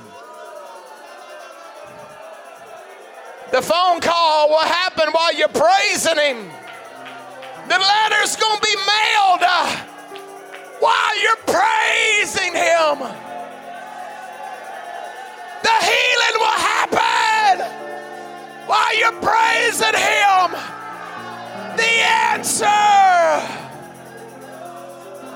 The 3.53 3.63
phone 3.63 4.01
call 4.01 4.49
will 4.49 4.59
happen 4.59 5.09
while 5.13 5.33
you're 5.35 5.49
praising 5.49 6.17
Him. 6.17 6.51
The 7.69 7.79
letter's 7.79 8.35
going 8.37 8.59
to 8.59 8.67
be 8.67 8.75
mailed 8.77 9.43
uh, 9.43 9.77
while 10.81 11.23
you're 11.23 11.37
praising 11.47 12.55
Him. 12.55 12.99
The 15.63 15.77
healing 15.87 16.37
will 16.39 16.59
happen 16.59 17.67
while 18.67 18.99
you're 18.99 19.21
praising 19.21 19.95
Him. 19.95 20.51
The 21.77 21.91
answer. 22.35 22.67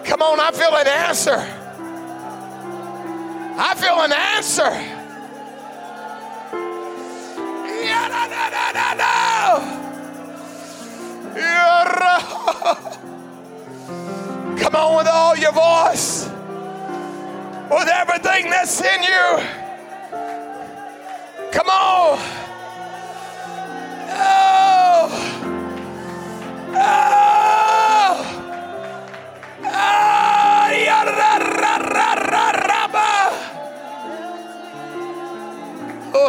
Come 0.05 0.23
on, 0.23 0.41
I 0.41 0.51
feel 0.53 0.75
an 0.75 0.89
answer. 0.89 1.64
I 3.57 3.75
feel 3.77 4.01
an 4.01 4.13
answer. 4.13 4.71
Yeah, 7.85 8.09
no, 8.09 8.27
no, 8.29 8.51
no, 8.51 8.95
no! 8.99 9.15
Come 14.59 14.75
on 14.75 14.97
with 14.97 15.07
all 15.07 15.37
your 15.37 15.53
voice, 15.53 16.29
with 17.71 17.89
everything 17.89 18.51
that's 18.51 18.81
in 18.81 19.03
you. 19.05 19.41
Come 21.53 21.69
on. 21.69 22.44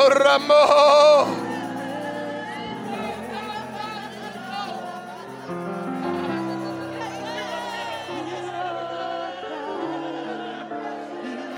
Ramo. 0.09 1.25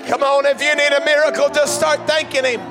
Come 0.07 0.23
on, 0.23 0.45
if 0.45 0.61
you 0.61 0.73
need 0.75 0.93
a 0.93 1.03
miracle, 1.03 1.49
just 1.49 1.75
start 1.75 2.07
thanking 2.07 2.45
Him. 2.45 2.61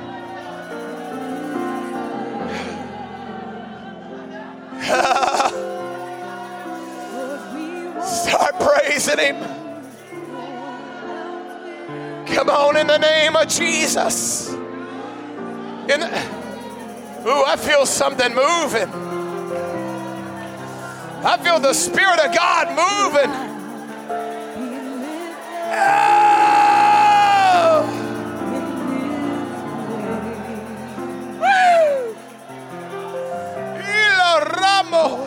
start 8.03 8.59
praising 8.59 9.19
Him. 9.19 9.35
Come 12.25 12.49
on, 12.49 12.77
in 12.77 12.87
the 12.87 12.97
name 12.97 13.35
of 13.35 13.47
Jesus. 13.47 14.57
In, 15.89 16.01
ooh, 16.01 17.43
I 17.45 17.55
feel 17.57 17.85
something 17.85 18.35
moving. 18.35 18.89
I 21.23 21.37
feel 21.41 21.59
the 21.59 21.73
Spirit 21.73 22.19
of 22.19 22.35
God 22.35 22.69
moving. 22.69 23.31
Oh. 25.79 26.17
Woo. 31.39 32.15
Ramo. 34.61 35.26